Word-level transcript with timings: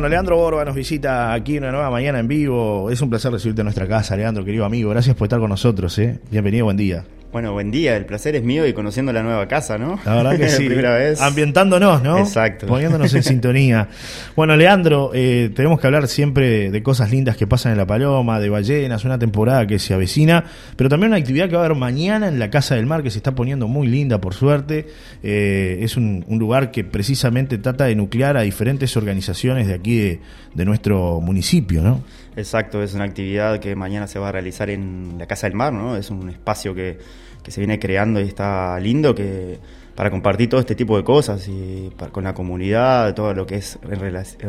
Bueno, 0.00 0.08
Leandro 0.08 0.34
Borba 0.38 0.64
nos 0.64 0.74
visita 0.74 1.30
aquí 1.34 1.58
una 1.58 1.70
nueva 1.70 1.90
mañana 1.90 2.20
en 2.20 2.26
vivo. 2.26 2.88
Es 2.90 3.02
un 3.02 3.10
placer 3.10 3.30
recibirte 3.32 3.60
en 3.60 3.66
nuestra 3.66 3.86
casa, 3.86 4.16
Leandro, 4.16 4.42
querido 4.46 4.64
amigo. 4.64 4.88
Gracias 4.88 5.14
por 5.14 5.26
estar 5.26 5.38
con 5.38 5.50
nosotros. 5.50 5.98
¿eh? 5.98 6.20
Bienvenido, 6.30 6.64
buen 6.64 6.78
día. 6.78 7.04
Bueno, 7.32 7.52
buen 7.52 7.70
día, 7.70 7.96
el 7.96 8.06
placer 8.06 8.34
es 8.34 8.42
mío 8.42 8.66
y 8.66 8.72
conociendo 8.72 9.12
la 9.12 9.22
nueva 9.22 9.46
casa, 9.46 9.78
¿no? 9.78 10.00
La 10.04 10.16
verdad 10.16 10.36
que 10.36 10.48
sí. 10.48 10.66
Primera 10.66 10.96
vez. 10.96 11.20
Ambientándonos, 11.20 12.02
¿no? 12.02 12.18
Exacto. 12.18 12.66
Poniéndonos 12.66 13.14
en 13.14 13.22
sintonía. 13.22 13.88
Bueno, 14.34 14.56
Leandro, 14.56 15.12
eh, 15.14 15.48
tenemos 15.54 15.78
que 15.78 15.86
hablar 15.86 16.08
siempre 16.08 16.72
de 16.72 16.82
cosas 16.82 17.12
lindas 17.12 17.36
que 17.36 17.46
pasan 17.46 17.70
en 17.70 17.78
La 17.78 17.86
Paloma, 17.86 18.40
de 18.40 18.48
ballenas, 18.48 19.04
una 19.04 19.16
temporada 19.16 19.64
que 19.68 19.78
se 19.78 19.94
avecina, 19.94 20.44
pero 20.74 20.90
también 20.90 21.12
una 21.12 21.18
actividad 21.18 21.48
que 21.48 21.54
va 21.54 21.62
a 21.62 21.66
haber 21.66 21.78
mañana 21.78 22.26
en 22.26 22.40
la 22.40 22.50
Casa 22.50 22.74
del 22.74 22.86
Mar 22.86 23.04
que 23.04 23.12
se 23.12 23.18
está 23.18 23.32
poniendo 23.32 23.68
muy 23.68 23.86
linda, 23.86 24.20
por 24.20 24.34
suerte. 24.34 24.88
Eh, 25.22 25.78
es 25.82 25.96
un, 25.96 26.24
un, 26.26 26.40
lugar 26.40 26.72
que 26.72 26.82
precisamente 26.82 27.58
trata 27.58 27.84
de 27.84 27.94
nuclear 27.94 28.36
a 28.38 28.40
diferentes 28.40 28.96
organizaciones 28.96 29.68
de 29.68 29.74
aquí 29.74 29.96
de, 29.96 30.20
de 30.54 30.64
nuestro 30.64 31.20
municipio, 31.20 31.80
¿no? 31.80 32.02
Exacto, 32.40 32.82
es 32.82 32.94
una 32.94 33.04
actividad 33.04 33.60
que 33.60 33.76
mañana 33.76 34.06
se 34.06 34.18
va 34.18 34.30
a 34.30 34.32
realizar 34.32 34.70
en 34.70 35.16
la 35.18 35.26
Casa 35.26 35.46
del 35.46 35.54
Mar, 35.54 35.72
¿no? 35.72 35.96
Es 35.96 36.10
un 36.10 36.28
espacio 36.30 36.74
que, 36.74 36.98
que 37.42 37.50
se 37.50 37.60
viene 37.60 37.78
creando 37.78 38.20
y 38.20 38.24
está 38.24 38.78
lindo 38.80 39.14
que 39.14 39.58
para 39.94 40.10
compartir 40.10 40.48
todo 40.48 40.60
este 40.60 40.74
tipo 40.74 40.96
de 40.96 41.04
cosas 41.04 41.46
y 41.46 41.90
para, 41.94 42.10
con 42.10 42.24
la 42.24 42.32
comunidad, 42.32 43.14
todo 43.14 43.34
lo 43.34 43.46
que 43.46 43.56
es 43.56 43.78
en 43.82 44.00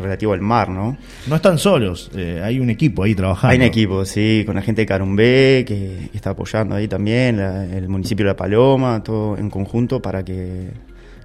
relativo 0.01 0.31
al 0.31 0.39
mar, 0.39 0.69
¿no? 0.69 0.95
No 1.27 1.35
están 1.35 1.57
solos, 1.57 2.09
eh, 2.15 2.39
hay 2.41 2.59
un 2.59 2.69
equipo 2.69 3.03
ahí 3.03 3.13
trabajando. 3.13 3.51
Hay 3.51 3.57
un 3.57 3.65
equipo, 3.65 4.05
sí, 4.05 4.43
con 4.45 4.55
la 4.55 4.61
gente 4.61 4.83
de 4.83 4.85
Carumbé 4.85 5.65
que, 5.67 6.07
que 6.09 6.15
está 6.17 6.29
apoyando 6.29 6.75
ahí 6.75 6.87
también, 6.87 7.35
la, 7.35 7.65
el 7.65 7.89
municipio 7.89 8.23
de 8.25 8.31
La 8.31 8.37
Paloma, 8.37 9.03
todo 9.03 9.37
en 9.37 9.49
conjunto 9.49 10.01
para 10.01 10.23
que 10.23 10.69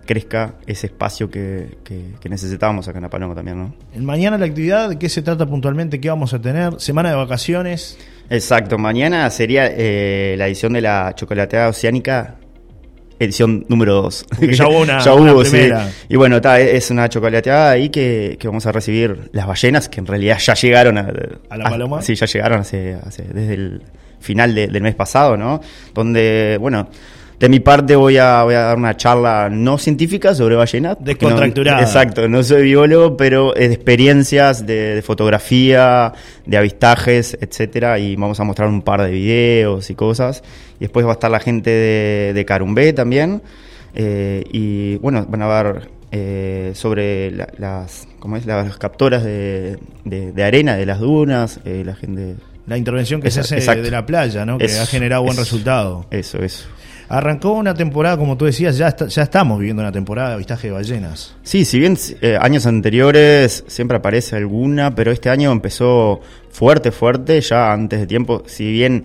crezca 0.07 0.55
ese 0.67 0.87
espacio 0.87 1.31
que, 1.31 1.79
que, 1.85 2.15
que, 2.21 2.29
necesitábamos 2.29 2.89
acá 2.89 2.99
en 2.99 3.03
La 3.03 3.11
Paloma 3.11 3.35
también, 3.35 3.59
¿no? 3.59 3.75
Mañana 4.01 4.39
la 4.39 4.47
actividad, 4.47 4.89
¿de 4.89 4.99
qué 4.99 5.09
se 5.09 5.23
trata 5.23 5.47
puntualmente? 5.47 6.01
¿Qué 6.01 6.09
vamos 6.09 6.33
a 6.33 6.41
tener? 6.41 6.81
¿Semana 6.81 7.11
de 7.11 7.17
vacaciones? 7.17 7.99
Exacto, 8.31 8.79
mañana 8.79 9.29
sería 9.31 9.67
eh, 9.67 10.34
la 10.39 10.47
edición 10.47 10.73
de 10.73 10.81
la 10.81 11.12
chocolateada 11.15 11.69
oceánica 11.69 12.37
edición 13.19 13.65
número 13.69 13.95
2. 14.03 14.27
Ya 14.53 14.69
hubo 14.69 14.81
una, 14.81 14.99
ya 15.05 15.15
hubo, 15.15 15.23
una 15.23 15.41
primera. 15.43 15.89
Sí. 15.89 16.07
Y 16.11 16.17
bueno, 16.17 16.41
ta, 16.41 16.61
es 16.61 16.91
una 16.91 17.09
chocolateada 17.09 17.71
ahí 17.71 17.89
que, 17.89 18.37
que, 18.39 18.49
vamos 18.49 18.67
a 18.67 18.73
recibir 18.73 19.31
las 19.33 19.47
ballenas, 19.47 19.89
que 19.89 20.01
en 20.01 20.07
realidad 20.07 20.39
ya 20.39 20.55
llegaron 20.55 20.99
a, 20.99 21.12
¿A 21.49 21.57
la 21.57 21.71
Paloma. 21.71 21.99
A, 21.99 22.03
sí, 22.03 22.15
ya 22.15 22.27
llegaron 22.27 22.61
hace, 22.61 22.95
hace 22.95 23.23
desde 23.23 23.55
el 23.55 23.83
final 24.21 24.55
de, 24.55 24.69
del 24.69 24.83
mes 24.83 24.95
pasado, 24.95 25.37
¿no? 25.37 25.61
Donde, 25.95 26.59
bueno, 26.61 26.89
de 27.39 27.48
mi 27.48 27.61
parte 27.61 27.97
voy 27.97 28.17
a, 28.17 28.42
voy 28.45 28.55
a 28.55 28.61
dar 28.61 28.79
una 28.79 28.97
charla 28.97 29.48
no 29.51 29.79
científica 29.79 30.34
sobre 30.34 30.56
ballenas. 30.56 30.97
Descontracturada. 31.01 31.78
No, 31.78 31.83
exacto, 31.83 32.28
no 32.28 32.43
soy 32.43 32.62
biólogo, 32.62 33.17
pero 33.17 33.55
es 33.55 33.69
de 33.69 33.75
experiencias, 33.75 34.67
de, 34.67 34.95
de, 34.95 35.03
fotografía, 35.03 36.12
de 36.47 36.56
avistajes, 36.56 37.37
etcétera, 37.41 37.98
y 37.98 38.17
vamos 38.17 38.41
a 38.41 38.45
mostrar 38.45 38.69
un 38.69 38.83
par 38.83 39.03
de 39.03 39.11
videos 39.11 39.91
y 39.91 39.95
cosas. 39.95 40.43
Y 40.77 40.81
después 40.81 41.05
va 41.05 41.11
a 41.11 41.15
estar 41.15 41.31
la 41.31 41.41
gente 41.41 41.70
de, 41.70 42.33
de 42.34 42.45
Carumbé 42.45 42.93
también. 42.93 43.43
Eh, 43.95 44.45
y 44.53 44.97
bueno, 44.97 45.25
van 45.28 45.43
a 45.43 45.62
ver 45.62 45.89
eh, 46.12 46.73
sobre 46.75 47.31
la, 47.31 47.48
las, 47.59 48.06
¿cómo 48.19 48.37
es? 48.37 48.47
las 48.47 48.77
capturas 48.78 49.25
de, 49.25 49.78
de, 50.05 50.33
de, 50.33 50.45
arena 50.45 50.77
de 50.77 50.87
las 50.87 51.00
dunas, 51.00 51.61
eh, 51.65 51.83
la 51.84 51.95
gente... 51.95 52.37
La 52.67 52.77
intervención 52.77 53.21
que 53.23 53.31
se 53.31 53.41
hace 53.41 53.56
exacto. 53.56 53.83
de 53.83 53.93
la 53.93 54.05
playa, 54.05 54.45
¿no? 54.45 54.59
que 54.59 54.65
eso, 54.65 54.83
ha 54.83 54.87
generado 54.87 55.23
buen 55.23 55.34
eso, 55.34 55.43
resultado. 55.43 56.06
Eso, 56.11 56.43
eso. 56.43 56.67
Arrancó 57.09 57.53
una 57.53 57.75
temporada, 57.75 58.17
como 58.17 58.37
tú 58.37 58.47
decías, 58.47 58.77
ya, 58.77 58.89
está, 58.89 59.06
ya 59.06 59.22
estamos 59.22 59.59
viviendo 59.59 59.83
una 59.83 59.93
temporada 59.93 60.31
de 60.31 60.34
avistaje 60.34 60.69
de 60.69 60.72
ballenas. 60.72 61.37
Sí, 61.44 61.65
si 61.65 61.78
bien 61.78 61.97
eh, 62.21 62.37
años 62.41 62.67
anteriores 62.67 63.65
siempre 63.69 63.99
aparece 63.99 64.37
alguna, 64.37 64.94
pero 64.94 65.12
este 65.12 65.31
año 65.31 65.53
empezó 65.53 66.21
fuerte, 66.50 66.91
fuerte, 66.91 67.41
ya 67.41 67.72
antes 67.72 68.00
de 68.00 68.06
tiempo. 68.09 68.43
Si 68.47 68.72
bien 68.72 69.05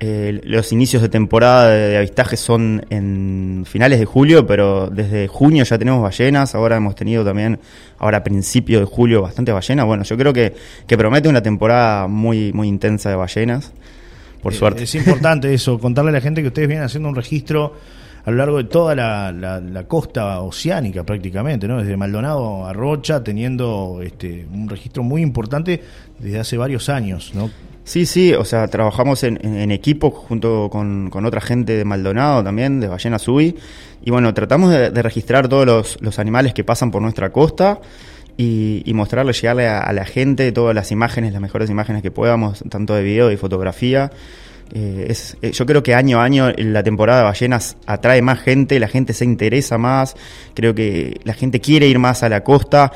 eh, 0.00 0.40
los 0.42 0.72
inicios 0.72 1.00
de 1.00 1.08
temporada 1.08 1.70
de, 1.70 1.96
avistaje 1.96 2.36
son 2.36 2.84
en 2.90 3.64
finales 3.68 4.00
de 4.00 4.04
julio, 4.04 4.44
pero 4.44 4.88
desde 4.88 5.28
junio 5.28 5.62
ya 5.62 5.78
tenemos 5.78 6.02
ballenas. 6.02 6.56
Ahora 6.56 6.76
hemos 6.76 6.96
tenido 6.96 7.24
también, 7.24 7.60
ahora 7.98 8.18
a 8.18 8.24
principio 8.24 8.80
de 8.80 8.86
julio, 8.86 9.22
bastante 9.22 9.52
ballenas. 9.52 9.86
Bueno, 9.86 10.02
yo 10.02 10.16
creo 10.16 10.32
que, 10.32 10.54
que 10.88 10.98
promete 10.98 11.28
una 11.28 11.42
temporada 11.42 12.08
muy, 12.08 12.52
muy 12.52 12.66
intensa 12.66 13.10
de 13.10 13.14
ballenas 13.16 13.72
por 14.42 14.54
suerte. 14.54 14.84
Es 14.84 14.94
importante 14.94 15.52
eso, 15.52 15.78
contarle 15.78 16.10
a 16.10 16.14
la 16.14 16.20
gente 16.20 16.42
que 16.42 16.48
ustedes 16.48 16.68
vienen 16.68 16.84
haciendo 16.84 17.08
un 17.08 17.14
registro 17.14 17.74
a 18.24 18.30
lo 18.30 18.36
largo 18.36 18.58
de 18.58 18.64
toda 18.64 18.94
la, 18.94 19.32
la, 19.32 19.60
la 19.60 19.84
costa 19.84 20.40
oceánica 20.40 21.02
prácticamente, 21.02 21.66
¿no? 21.66 21.78
Desde 21.78 21.96
Maldonado 21.96 22.66
a 22.66 22.72
Rocha, 22.74 23.24
teniendo 23.24 24.00
este, 24.02 24.46
un 24.52 24.68
registro 24.68 25.02
muy 25.02 25.22
importante 25.22 25.82
desde 26.18 26.38
hace 26.38 26.56
varios 26.58 26.88
años, 26.90 27.32
¿no? 27.34 27.50
Sí, 27.84 28.04
sí, 28.04 28.34
o 28.34 28.44
sea, 28.44 28.68
trabajamos 28.68 29.24
en, 29.24 29.42
en, 29.42 29.70
equipo 29.70 30.10
junto 30.10 30.68
con, 30.70 31.08
con, 31.08 31.24
otra 31.24 31.40
gente 31.40 31.74
de 31.74 31.86
Maldonado 31.86 32.44
también, 32.44 32.80
de 32.80 32.88
Ballena 32.88 33.18
Sui, 33.18 33.56
y 34.04 34.10
bueno, 34.10 34.34
tratamos 34.34 34.70
de, 34.72 34.90
de 34.90 35.02
registrar 35.02 35.48
todos 35.48 35.64
los, 35.64 35.98
los 36.02 36.18
animales 36.18 36.52
que 36.52 36.64
pasan 36.64 36.90
por 36.90 37.00
nuestra 37.00 37.32
costa, 37.32 37.80
y, 38.38 38.82
y, 38.86 38.94
mostrarle, 38.94 39.32
llegarle 39.32 39.66
a, 39.66 39.92
la 39.92 40.04
gente 40.04 40.50
todas 40.52 40.74
las 40.74 40.92
imágenes, 40.92 41.32
las 41.32 41.42
mejores 41.42 41.68
imágenes 41.68 42.02
que 42.02 42.12
podamos, 42.12 42.62
tanto 42.70 42.94
de 42.94 43.02
video 43.02 43.32
y 43.32 43.36
fotografía. 43.36 44.12
Eh, 44.72 45.06
es, 45.08 45.36
eh, 45.42 45.50
yo 45.50 45.66
creo 45.66 45.82
que 45.82 45.94
año 45.94 46.20
a 46.20 46.24
año 46.24 46.52
la 46.56 46.84
temporada 46.84 47.20
de 47.20 47.24
ballenas 47.24 47.76
atrae 47.86 48.22
más 48.22 48.38
gente, 48.38 48.78
la 48.78 48.86
gente 48.86 49.12
se 49.12 49.24
interesa 49.24 49.76
más, 49.76 50.14
creo 50.54 50.72
que 50.72 51.20
la 51.24 51.34
gente 51.34 51.60
quiere 51.60 51.88
ir 51.88 51.98
más 51.98 52.22
a 52.22 52.28
la 52.28 52.44
costa, 52.44 52.92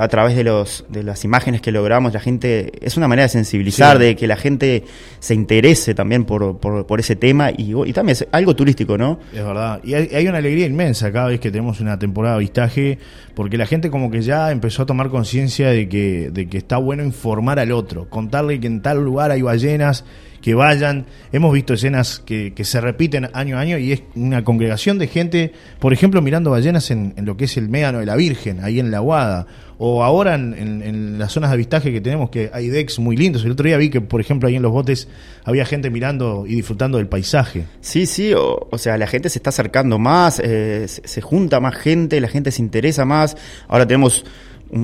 a 0.00 0.08
través 0.08 0.36
de, 0.36 0.44
los, 0.44 0.84
de 0.88 1.02
las 1.02 1.24
imágenes 1.24 1.60
que 1.60 1.72
logramos, 1.72 2.12
la 2.12 2.20
gente, 2.20 2.72
es 2.80 2.96
una 2.96 3.08
manera 3.08 3.24
de 3.24 3.28
sensibilizar, 3.30 3.96
sí. 3.96 4.04
de 4.04 4.16
que 4.16 4.26
la 4.26 4.36
gente 4.36 4.84
se 5.18 5.34
interese 5.34 5.94
también 5.94 6.24
por, 6.24 6.58
por, 6.58 6.86
por 6.86 7.00
ese 7.00 7.16
tema 7.16 7.50
y, 7.50 7.74
y, 7.74 7.92
también 7.92 8.12
es 8.12 8.26
algo 8.32 8.54
turístico, 8.56 8.96
¿no? 8.98 9.18
Es 9.32 9.44
verdad, 9.44 9.80
y 9.84 9.94
hay, 9.94 10.08
hay, 10.14 10.28
una 10.28 10.38
alegría 10.38 10.66
inmensa 10.66 11.12
cada 11.12 11.28
vez 11.28 11.40
que 11.40 11.50
tenemos 11.50 11.80
una 11.80 11.98
temporada 11.98 12.34
de 12.34 12.38
avistaje, 12.38 12.98
porque 13.34 13.56
la 13.56 13.66
gente 13.66 13.90
como 13.90 14.10
que 14.10 14.22
ya 14.22 14.50
empezó 14.50 14.82
a 14.82 14.86
tomar 14.86 15.10
conciencia 15.10 15.68
de 15.68 15.88
que, 15.88 16.30
de 16.32 16.48
que 16.48 16.58
está 16.58 16.76
bueno 16.76 17.04
informar 17.04 17.58
al 17.58 17.72
otro, 17.72 18.08
contarle 18.08 18.60
que 18.60 18.66
en 18.66 18.82
tal 18.82 19.02
lugar 19.02 19.30
hay 19.30 19.42
ballenas, 19.42 20.04
que 20.42 20.54
vayan. 20.54 21.06
Hemos 21.32 21.54
visto 21.54 21.72
escenas 21.72 22.18
que, 22.18 22.52
que, 22.52 22.64
se 22.64 22.80
repiten 22.80 23.30
año 23.32 23.56
a 23.56 23.60
año 23.60 23.78
y 23.78 23.92
es 23.92 24.02
una 24.14 24.44
congregación 24.44 24.98
de 24.98 25.06
gente, 25.06 25.52
por 25.78 25.92
ejemplo, 25.92 26.20
mirando 26.20 26.50
ballenas 26.50 26.90
en, 26.90 27.14
en 27.16 27.24
lo 27.24 27.36
que 27.36 27.44
es 27.44 27.56
el 27.56 27.68
médano 27.68 28.00
de 28.00 28.06
la 28.06 28.16
Virgen, 28.16 28.62
ahí 28.62 28.80
en 28.80 28.90
la 28.90 28.98
Guada, 28.98 29.46
o 29.78 30.02
ahora 30.02 30.34
en, 30.34 30.54
en, 30.54 30.82
en, 30.82 31.18
las 31.18 31.32
zonas 31.32 31.50
de 31.50 31.54
avistaje 31.54 31.92
que 31.92 32.00
tenemos, 32.00 32.28
que 32.28 32.50
hay 32.52 32.68
decks 32.68 32.98
muy 32.98 33.16
lindos. 33.16 33.44
El 33.44 33.52
otro 33.52 33.66
día 33.66 33.76
vi 33.78 33.88
que, 33.88 34.00
por 34.00 34.20
ejemplo, 34.20 34.48
ahí 34.48 34.56
en 34.56 34.62
los 34.62 34.72
botes 34.72 35.08
había 35.44 35.64
gente 35.64 35.90
mirando 35.90 36.44
y 36.46 36.56
disfrutando 36.56 36.98
del 36.98 37.06
paisaje. 37.06 37.64
Sí, 37.80 38.06
sí, 38.06 38.34
o, 38.34 38.68
o 38.70 38.78
sea, 38.78 38.98
la 38.98 39.06
gente 39.06 39.30
se 39.30 39.38
está 39.38 39.50
acercando 39.50 39.98
más, 39.98 40.40
eh, 40.44 40.86
se, 40.88 41.06
se 41.06 41.20
junta 41.20 41.60
más 41.60 41.76
gente, 41.76 42.20
la 42.20 42.28
gente 42.28 42.50
se 42.50 42.62
interesa 42.62 43.04
más. 43.04 43.36
Ahora 43.68 43.86
tenemos 43.86 44.24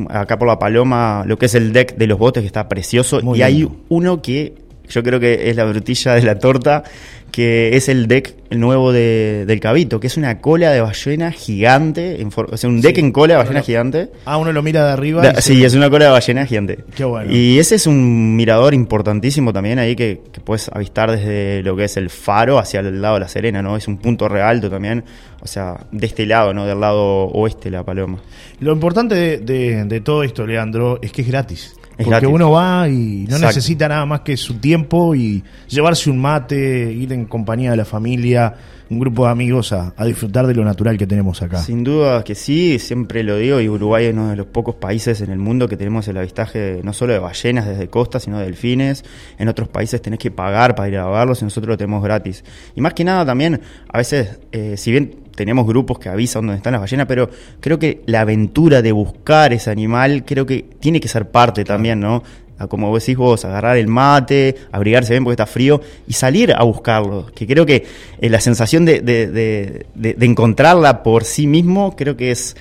acá 0.08 0.38
por 0.38 0.46
la 0.46 0.58
Paloma 0.58 1.24
lo 1.26 1.38
que 1.38 1.46
es 1.46 1.54
el 1.54 1.72
deck 1.72 1.96
de 1.96 2.06
los 2.06 2.18
botes 2.18 2.42
que 2.42 2.46
está 2.46 2.68
precioso 2.68 3.20
Muy 3.22 3.40
y 3.40 3.44
lindo. 3.44 3.70
hay 3.70 3.78
uno 3.88 4.22
que 4.22 4.67
yo 4.88 5.02
creo 5.02 5.20
que 5.20 5.50
es 5.50 5.56
la 5.56 5.64
brutilla 5.64 6.14
de 6.14 6.22
la 6.22 6.38
torta, 6.38 6.84
que 7.30 7.76
es 7.76 7.88
el 7.88 8.08
deck 8.08 8.34
el 8.50 8.60
nuevo 8.60 8.92
de, 8.92 9.44
del 9.46 9.60
Cabito, 9.60 10.00
que 10.00 10.06
es 10.06 10.16
una 10.16 10.40
cola 10.40 10.70
de 10.70 10.80
ballena 10.80 11.30
gigante, 11.30 12.20
en 12.20 12.30
o 12.34 12.56
sea, 12.56 12.70
un 12.70 12.80
deck 12.80 12.94
sí, 12.96 13.00
en 13.02 13.12
cola 13.12 13.34
de 13.34 13.38
ballena 13.38 13.62
gigante. 13.62 14.10
Ah, 14.24 14.38
uno 14.38 14.52
lo 14.52 14.62
mira 14.62 14.86
de 14.86 14.92
arriba. 14.92 15.22
Da, 15.22 15.40
sí, 15.40 15.58
se... 15.58 15.66
es 15.66 15.74
una 15.74 15.90
cola 15.90 16.06
de 16.06 16.10
ballena 16.12 16.46
gigante. 16.46 16.78
Qué 16.96 17.04
bueno. 17.04 17.30
Y 17.30 17.58
ese 17.58 17.74
es 17.74 17.86
un 17.86 18.34
mirador 18.36 18.72
importantísimo 18.72 19.52
también 19.52 19.78
ahí 19.78 19.94
que, 19.94 20.22
que 20.32 20.40
puedes 20.40 20.70
avistar 20.70 21.10
desde 21.10 21.62
lo 21.62 21.76
que 21.76 21.84
es 21.84 21.96
el 21.98 22.08
faro 22.08 22.58
hacia 22.58 22.80
el 22.80 23.02
lado 23.02 23.14
de 23.14 23.20
la 23.20 23.28
Serena, 23.28 23.60
¿no? 23.62 23.76
Es 23.76 23.86
un 23.86 23.98
punto 23.98 24.28
re 24.28 24.40
alto 24.40 24.70
también, 24.70 25.04
o 25.40 25.46
sea, 25.46 25.76
de 25.92 26.06
este 26.06 26.24
lado, 26.24 26.54
¿no? 26.54 26.66
Del 26.66 26.80
lado 26.80 27.26
oeste 27.26 27.70
la 27.70 27.84
Paloma. 27.84 28.18
Lo 28.60 28.72
importante 28.72 29.14
de, 29.14 29.38
de, 29.38 29.84
de 29.84 30.00
todo 30.00 30.22
esto, 30.22 30.46
Leandro, 30.46 30.98
es 31.02 31.12
que 31.12 31.22
es 31.22 31.28
gratis. 31.28 31.74
Porque 31.98 32.10
gratis. 32.10 32.28
uno 32.32 32.52
va 32.52 32.88
y 32.88 33.26
no 33.28 33.36
Exacto. 33.36 33.46
necesita 33.46 33.88
nada 33.88 34.06
más 34.06 34.20
que 34.20 34.36
su 34.36 34.54
tiempo 34.54 35.16
y 35.16 35.42
llevarse 35.68 36.08
un 36.10 36.18
mate, 36.18 36.92
ir 36.92 37.12
en 37.12 37.26
compañía 37.26 37.72
de 37.72 37.76
la 37.76 37.84
familia, 37.84 38.54
un 38.88 39.00
grupo 39.00 39.24
de 39.24 39.32
amigos 39.32 39.72
a, 39.72 39.92
a, 39.96 40.04
disfrutar 40.04 40.46
de 40.46 40.54
lo 40.54 40.64
natural 40.64 40.96
que 40.96 41.08
tenemos 41.08 41.42
acá. 41.42 41.58
Sin 41.58 41.82
duda 41.82 42.22
que 42.22 42.36
sí, 42.36 42.78
siempre 42.78 43.24
lo 43.24 43.36
digo, 43.36 43.60
y 43.60 43.68
Uruguay 43.68 44.06
es 44.06 44.12
uno 44.14 44.30
de 44.30 44.36
los 44.36 44.46
pocos 44.46 44.76
países 44.76 45.20
en 45.22 45.30
el 45.30 45.38
mundo 45.38 45.68
que 45.68 45.76
tenemos 45.76 46.06
el 46.06 46.16
avistaje 46.16 46.80
no 46.84 46.92
solo 46.92 47.12
de 47.14 47.18
ballenas 47.18 47.66
desde 47.66 47.88
costa, 47.88 48.20
sino 48.20 48.38
de 48.38 48.44
delfines. 48.44 49.04
En 49.36 49.48
otros 49.48 49.68
países 49.68 50.00
tenés 50.00 50.20
que 50.20 50.30
pagar 50.30 50.76
para 50.76 50.88
ir 50.88 50.96
a 50.98 51.06
verlos 51.08 51.42
y 51.42 51.44
nosotros 51.44 51.70
lo 51.70 51.76
tenemos 51.76 52.02
gratis. 52.02 52.44
Y 52.76 52.80
más 52.80 52.94
que 52.94 53.02
nada 53.02 53.26
también, 53.26 53.60
a 53.92 53.98
veces, 53.98 54.38
eh, 54.52 54.76
si 54.76 54.92
bien 54.92 55.27
tenemos 55.38 55.68
grupos 55.68 56.00
que 56.00 56.08
avisan 56.08 56.42
dónde 56.42 56.56
están 56.56 56.72
las 56.72 56.80
ballenas, 56.80 57.06
pero 57.06 57.30
creo 57.60 57.78
que 57.78 58.02
la 58.06 58.22
aventura 58.22 58.82
de 58.82 58.90
buscar 58.90 59.52
ese 59.52 59.70
animal, 59.70 60.24
creo 60.26 60.44
que 60.44 60.64
tiene 60.80 60.98
que 60.98 61.06
ser 61.06 61.30
parte 61.30 61.64
también, 61.64 62.00
¿no? 62.00 62.24
como 62.66 62.92
decís 62.98 63.16
vos, 63.16 63.44
agarrar 63.44 63.76
el 63.76 63.86
mate, 63.86 64.56
abrigarse 64.72 65.12
bien 65.12 65.22
porque 65.22 65.34
está 65.34 65.46
frío 65.46 65.80
y 66.08 66.14
salir 66.14 66.52
a 66.52 66.64
buscarlo. 66.64 67.26
Que 67.32 67.46
creo 67.46 67.64
que 67.64 67.86
eh, 68.20 68.28
la 68.28 68.40
sensación 68.40 68.84
de, 68.84 69.00
de, 69.00 69.28
de, 69.28 69.86
de, 69.94 70.26
encontrarla 70.26 71.04
por 71.04 71.22
sí 71.22 71.46
mismo, 71.46 71.94
creo 71.94 72.16
que 72.16 72.32
es 72.32 72.56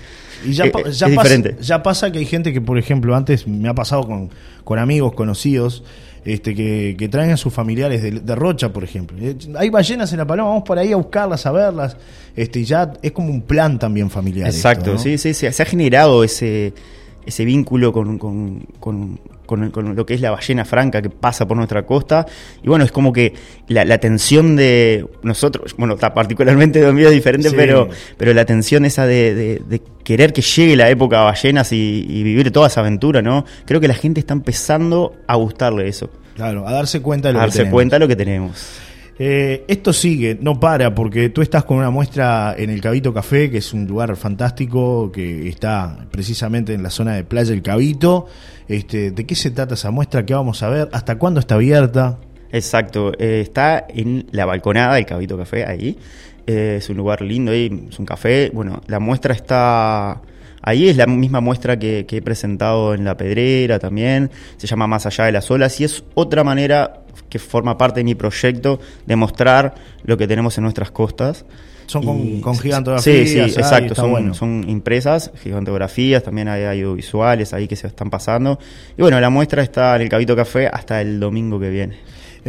Y 0.45 0.51
ya, 0.53 0.65
Eh, 0.65 0.71
eh, 0.75 0.91
ya 0.91 1.07
es 1.07 1.15
pasa, 1.15 1.29
diferente. 1.29 1.55
ya 1.63 1.81
pasa 1.81 2.11
que 2.11 2.19
hay 2.19 2.25
gente 2.27 2.53
que, 2.53 2.61
por 2.61 2.77
ejemplo, 2.77 3.15
antes 3.15 3.47
me 3.47 3.67
ha 3.69 3.73
pasado 3.73 4.03
con, 4.05 4.29
con 4.63 4.77
amigos 4.77 5.13
conocidos, 5.13 5.83
este, 6.27 6.53
que, 6.53 6.95
que 6.97 7.07
traen 7.09 7.31
a 7.31 7.37
sus 7.37 7.53
familiares 7.53 8.01
de, 8.01 8.11
de 8.11 8.35
Rocha, 8.35 8.71
por 8.73 8.83
ejemplo. 8.83 9.17
Eh, 9.21 9.35
Hay 9.55 9.69
ballenas 9.69 10.11
en 10.11 10.19
la 10.19 10.25
paloma, 10.27 10.49
vamos 10.49 10.63
por 10.65 10.77
ahí 10.77 10.91
a 10.91 10.97
buscarlas, 10.97 11.45
a 11.45 11.51
verlas. 11.51 11.95
Este, 12.35 12.63
ya 12.63 12.93
es 13.01 13.11
como 13.13 13.29
un 13.29 13.41
plan 13.41 13.79
también 13.79 14.09
familiar. 14.09 14.47
Exacto, 14.47 14.91
esto, 14.91 14.93
¿no? 14.93 14.99
sí, 14.99 15.17
sí, 15.17 15.33
sí, 15.33 15.51
se 15.51 15.63
ha 15.63 15.65
generado 15.65 16.23
ese, 16.23 16.73
ese 17.27 17.45
vínculo 17.45 17.91
con, 17.93 18.17
con- 18.17 18.65
con- 18.79 19.19
con- 19.45 19.95
lo 19.95 20.05
que 20.05 20.13
es 20.13 20.21
la 20.21 20.31
ballena 20.31 20.65
franca 20.65 21.01
que 21.01 21.09
pasa 21.09 21.47
por 21.47 21.55
nuestra 21.55 21.85
costa. 21.85 22.25
Y 22.63 22.67
bueno, 22.67 22.83
es 22.83 22.91
como 22.91 23.13
que 23.13 23.33
la, 23.67 23.85
la 23.85 23.97
tensión 23.97 24.55
de 24.55 25.05
nosotros, 25.23 25.75
bueno, 25.77 25.93
está 25.93 26.13
particularmente 26.13 26.79
de 26.81 27.03
es 27.05 27.11
diferente, 27.11 27.49
Sí. 27.49 27.55
pero, 27.55 27.87
pero 28.17 28.33
la 28.33 28.43
tensión 28.45 28.83
esa 28.85 29.05
de, 29.05 29.33
de- 29.35 29.61
de 29.67 29.81
querer 30.03 30.33
que 30.33 30.41
llegue 30.41 30.75
la 30.75 30.89
época 30.89 31.19
de 31.19 31.23
ballenas 31.25 31.71
y, 31.71 32.05
y 32.09 32.23
vivir 32.23 32.51
toda 32.51 32.67
esa 32.67 32.79
aventura, 32.81 33.21
¿no? 33.21 33.45
Creo 33.65 33.79
que 33.79 33.87
la 33.87 33.93
gente 33.93 34.19
está 34.19 34.33
empezando 34.33 35.15
a 35.27 35.35
gustarle 35.35 35.87
eso, 35.87 36.09
Claro, 36.35 36.67
a 36.67 36.71
darse 36.71 37.01
cuenta 37.01 37.29
de 37.29 37.33
lo 37.33 37.39
a 37.39 37.43
que 37.43 37.45
darse 37.47 37.57
tenemos. 37.59 37.73
cuenta 37.73 37.95
de 37.95 37.99
lo 38.01 38.07
que 38.07 38.15
tenemos. 38.15 38.69
Eh, 39.19 39.65
esto 39.67 39.93
sigue, 39.93 40.37
no 40.39 40.59
para, 40.59 40.93
porque 40.93 41.29
tú 41.29 41.41
estás 41.41 41.63
con 41.63 41.77
una 41.77 41.89
muestra 41.89 42.53
en 42.57 42.69
el 42.69 42.81
Cabito 42.81 43.13
Café, 43.13 43.49
que 43.49 43.57
es 43.57 43.73
un 43.73 43.87
lugar 43.87 44.15
fantástico, 44.15 45.11
que 45.11 45.49
está 45.49 46.05
precisamente 46.11 46.73
en 46.73 46.83
la 46.83 46.91
zona 46.91 47.15
de 47.15 47.23
Playa 47.23 47.53
El 47.53 47.63
Cabito. 47.63 48.27
Este, 48.67 49.11
¿De 49.11 49.25
qué 49.25 49.33
se 49.35 49.51
trata 49.51 49.73
esa 49.73 49.89
muestra? 49.89 50.25
¿Qué 50.25 50.33
vamos 50.33 50.61
a 50.61 50.69
ver? 50.69 50.89
¿Hasta 50.91 51.17
cuándo 51.17 51.39
está 51.39 51.55
abierta? 51.55 52.19
Exacto, 52.51 53.11
eh, 53.17 53.41
está 53.41 53.85
en 53.89 54.27
la 54.31 54.45
balconada 54.45 54.95
del 54.95 55.05
Cabito 55.05 55.37
Café 55.37 55.65
ahí. 55.65 55.97
Eh, 56.45 56.75
es 56.77 56.89
un 56.89 56.97
lugar 56.97 57.21
lindo 57.21 57.51
ahí, 57.51 57.87
es 57.89 57.99
un 57.99 58.05
café. 58.05 58.51
Bueno, 58.53 58.81
la 58.87 58.99
muestra 58.99 59.33
está 59.33 60.21
ahí, 60.67 60.89
es 60.89 60.97
la 60.97 61.07
misma 61.07 61.39
muestra 61.41 61.77
que, 61.79 62.05
que 62.07 62.17
he 62.17 62.21
presentado 62.21 62.93
en 62.93 63.03
La 63.05 63.15
Pedrera 63.17 63.79
también. 63.79 64.29
Se 64.57 64.67
llama 64.67 64.87
Más 64.87 65.05
allá 65.05 65.25
de 65.25 65.31
las 65.31 65.49
olas 65.51 65.79
y 65.79 65.83
es 65.83 66.03
otra 66.13 66.43
manera 66.43 67.01
que 67.29 67.39
forma 67.39 67.77
parte 67.77 67.99
de 67.99 68.03
mi 68.03 68.15
proyecto 68.15 68.79
de 69.05 69.15
mostrar 69.15 69.75
lo 70.03 70.17
que 70.17 70.27
tenemos 70.27 70.57
en 70.57 70.63
nuestras 70.63 70.91
costas. 70.91 71.45
Son 71.87 72.03
con- 72.41 72.57
gigantografías, 72.59 73.29
Sí, 73.29 73.33
sí, 73.33 73.39
exacto. 73.59 73.95
Son, 73.95 74.11
bueno. 74.11 74.33
son 74.33 74.65
impresas, 74.67 75.31
gigantografías, 75.41 76.21
también 76.21 76.49
hay 76.49 76.65
audiovisuales 76.65 77.53
ahí 77.53 77.65
que 77.67 77.77
se 77.77 77.87
están 77.87 78.09
pasando. 78.09 78.59
Y 78.97 79.01
bueno, 79.01 79.19
la 79.21 79.29
muestra 79.29 79.63
está 79.63 79.95
en 79.95 80.01
el 80.01 80.09
Cabito 80.09 80.35
Café 80.35 80.67
hasta 80.67 80.99
el 80.99 81.17
domingo 81.19 81.57
que 81.59 81.69
viene. 81.69 81.97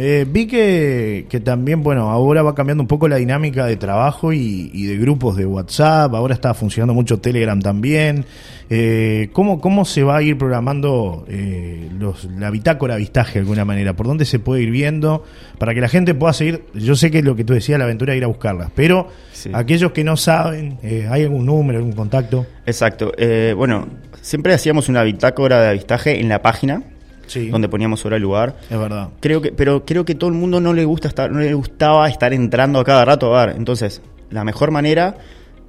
Eh, 0.01 0.25
vi 0.29 0.47
que, 0.47 1.25
que 1.29 1.41
también, 1.41 1.83
bueno, 1.83 2.09
ahora 2.09 2.41
va 2.41 2.55
cambiando 2.55 2.81
un 2.81 2.87
poco 2.87 3.09
la 3.09 3.17
dinámica 3.17 3.65
de 3.65 3.75
trabajo 3.75 4.31
y, 4.31 4.71
y 4.73 4.85
de 4.85 4.97
grupos 4.97 5.35
de 5.35 5.45
WhatsApp, 5.45 6.13
ahora 6.15 6.33
está 6.33 6.53
funcionando 6.53 6.93
mucho 6.93 7.19
Telegram 7.19 7.59
también. 7.59 8.23
Eh, 8.69 9.29
¿cómo, 9.33 9.59
¿Cómo 9.59 9.83
se 9.83 10.03
va 10.03 10.17
a 10.17 10.21
ir 10.21 10.37
programando 10.37 11.25
eh, 11.27 11.89
los, 11.99 12.25
la 12.25 12.49
bitácora 12.49 12.93
avistaje 12.95 13.33
de 13.33 13.39
alguna 13.39 13.65
manera? 13.65 13.93
¿Por 13.95 14.07
dónde 14.07 14.23
se 14.25 14.39
puede 14.39 14.61
ir 14.61 14.71
viendo? 14.71 15.23
Para 15.57 15.73
que 15.73 15.81
la 15.81 15.89
gente 15.89 16.13
pueda 16.15 16.31
seguir, 16.31 16.63
yo 16.73 16.95
sé 16.95 17.11
que 17.11 17.21
lo 17.21 17.35
que 17.35 17.43
tú 17.43 17.53
decías, 17.53 17.77
la 17.77 17.85
aventura 17.85 18.13
es 18.13 18.17
ir 18.19 18.23
a 18.23 18.27
buscarlas, 18.27 18.71
pero 18.73 19.07
Sí. 19.33 19.49
aquellos 19.53 19.91
que 19.91 20.03
no 20.03 20.15
saben, 20.17 20.77
eh, 20.83 21.07
¿hay 21.09 21.23
algún 21.23 21.45
número, 21.45 21.79
algún 21.79 21.93
contacto? 21.93 22.45
Exacto. 22.65 23.11
Eh, 23.17 23.53
bueno, 23.57 23.87
siempre 24.21 24.53
hacíamos 24.53 24.87
una 24.87 25.01
bitácora 25.03 25.61
de 25.61 25.69
avistaje 25.69 26.19
en 26.19 26.29
la 26.29 26.41
página, 26.41 26.83
Sí, 27.29 27.47
donde 27.49 27.69
poníamos 27.69 28.05
hora 28.05 28.17
y 28.17 28.19
lugar. 28.19 28.57
es 28.69 28.77
verdad. 28.77 29.09
Creo 29.21 29.41
que, 29.41 29.51
pero 29.51 29.85
creo 29.85 30.03
que 30.03 30.15
todo 30.15 30.29
el 30.29 30.35
mundo 30.35 30.59
no 30.59 30.73
le 30.73 30.83
gusta 30.83 31.07
estar, 31.07 31.31
no 31.31 31.39
le 31.39 31.53
gustaba 31.53 32.09
estar 32.09 32.33
entrando 32.33 32.79
a 32.79 32.83
cada 32.83 33.05
rato 33.05 33.35
a 33.37 33.45
ver. 33.45 33.55
Entonces, 33.55 34.01
la 34.31 34.43
mejor 34.43 34.71
manera 34.71 35.15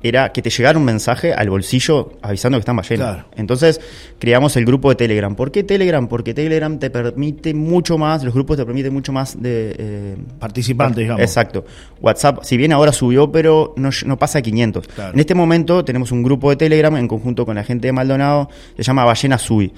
era 0.02 0.32
que 0.32 0.40
te 0.40 0.48
llegara 0.48 0.78
un 0.78 0.84
mensaje 0.86 1.34
al 1.34 1.50
bolsillo 1.50 2.12
avisando 2.22 2.56
que 2.56 2.60
están 2.60 2.74
ballenas. 2.76 3.06
Claro. 3.16 3.28
Entonces, 3.36 3.78
creamos 4.18 4.56
el 4.56 4.64
grupo 4.64 4.88
de 4.88 4.94
Telegram. 4.94 5.36
¿Por 5.36 5.52
qué 5.52 5.62
Telegram? 5.62 6.08
Porque 6.08 6.32
Telegram 6.32 6.78
te 6.78 6.88
permite 6.88 7.52
mucho 7.52 7.98
más, 7.98 8.24
los 8.24 8.32
grupos 8.32 8.56
te 8.56 8.64
permiten 8.64 8.94
mucho 8.94 9.12
más 9.12 9.40
de... 9.42 9.76
eh, 9.78 10.16
Participantes, 10.38 10.96
digamos. 11.02 11.20
Exacto. 11.20 11.66
WhatsApp, 12.00 12.38
si 12.44 12.56
bien 12.56 12.72
ahora 12.72 12.92
subió, 12.92 13.30
pero 13.30 13.74
no, 13.76 13.90
no 14.06 14.18
pasa 14.18 14.38
de 14.38 14.42
500. 14.44 14.88
Claro. 14.88 15.12
En 15.12 15.20
este 15.20 15.34
momento 15.34 15.84
tenemos 15.84 16.10
un 16.12 16.22
grupo 16.22 16.48
de 16.48 16.56
Telegram 16.56 16.96
en 16.96 17.06
conjunto 17.06 17.44
con 17.44 17.56
la 17.56 17.64
gente 17.64 17.88
de 17.88 17.92
Maldonado, 17.92 18.48
se 18.78 18.82
llama 18.82 19.04
Ballena 19.04 19.36
Sui. 19.36 19.70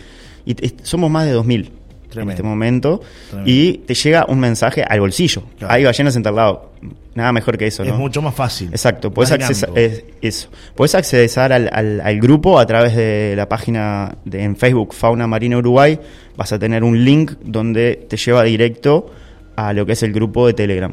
Y 0.44 0.54
somos 0.82 1.10
más 1.10 1.26
de 1.26 1.32
2000 1.32 1.70
en 2.14 2.28
este 2.30 2.42
momento. 2.42 3.00
Tremendo. 3.30 3.50
Y 3.50 3.78
te 3.78 3.94
llega 3.94 4.26
un 4.28 4.38
mensaje 4.38 4.82
al 4.86 5.00
bolsillo. 5.00 5.44
Claro. 5.58 5.72
Hay 5.72 5.84
ballenas 5.84 6.14
en 6.16 6.22
tal 6.22 6.36
lado. 6.36 6.72
Nada 7.14 7.32
mejor 7.32 7.58
que 7.58 7.66
eso, 7.66 7.82
Es 7.82 7.90
¿no? 7.90 7.98
mucho 7.98 8.22
más 8.22 8.34
fácil. 8.34 8.68
Exacto, 8.68 9.10
puedes 9.12 9.30
accesar, 9.32 9.70
es- 9.74 10.02
eso. 10.22 10.48
Puedes 10.74 10.94
acceder 10.94 11.52
al, 11.52 11.68
al- 11.72 12.00
al 12.00 12.20
grupo 12.20 12.58
a 12.58 12.64
través 12.66 12.96
de 12.96 13.34
la 13.36 13.48
página 13.48 14.16
de, 14.24 14.42
en 14.42 14.56
Facebook 14.56 14.94
Fauna 14.94 15.26
Marina 15.26 15.58
Uruguay. 15.58 15.98
Vas 16.36 16.52
a 16.54 16.58
tener 16.58 16.84
un 16.84 17.04
link 17.04 17.32
donde 17.44 18.06
te 18.08 18.16
lleva 18.16 18.42
directo 18.44 19.10
a 19.56 19.72
lo 19.74 19.84
que 19.84 19.92
es 19.92 20.02
el 20.02 20.12
grupo 20.12 20.46
de 20.46 20.54
Telegram. 20.54 20.92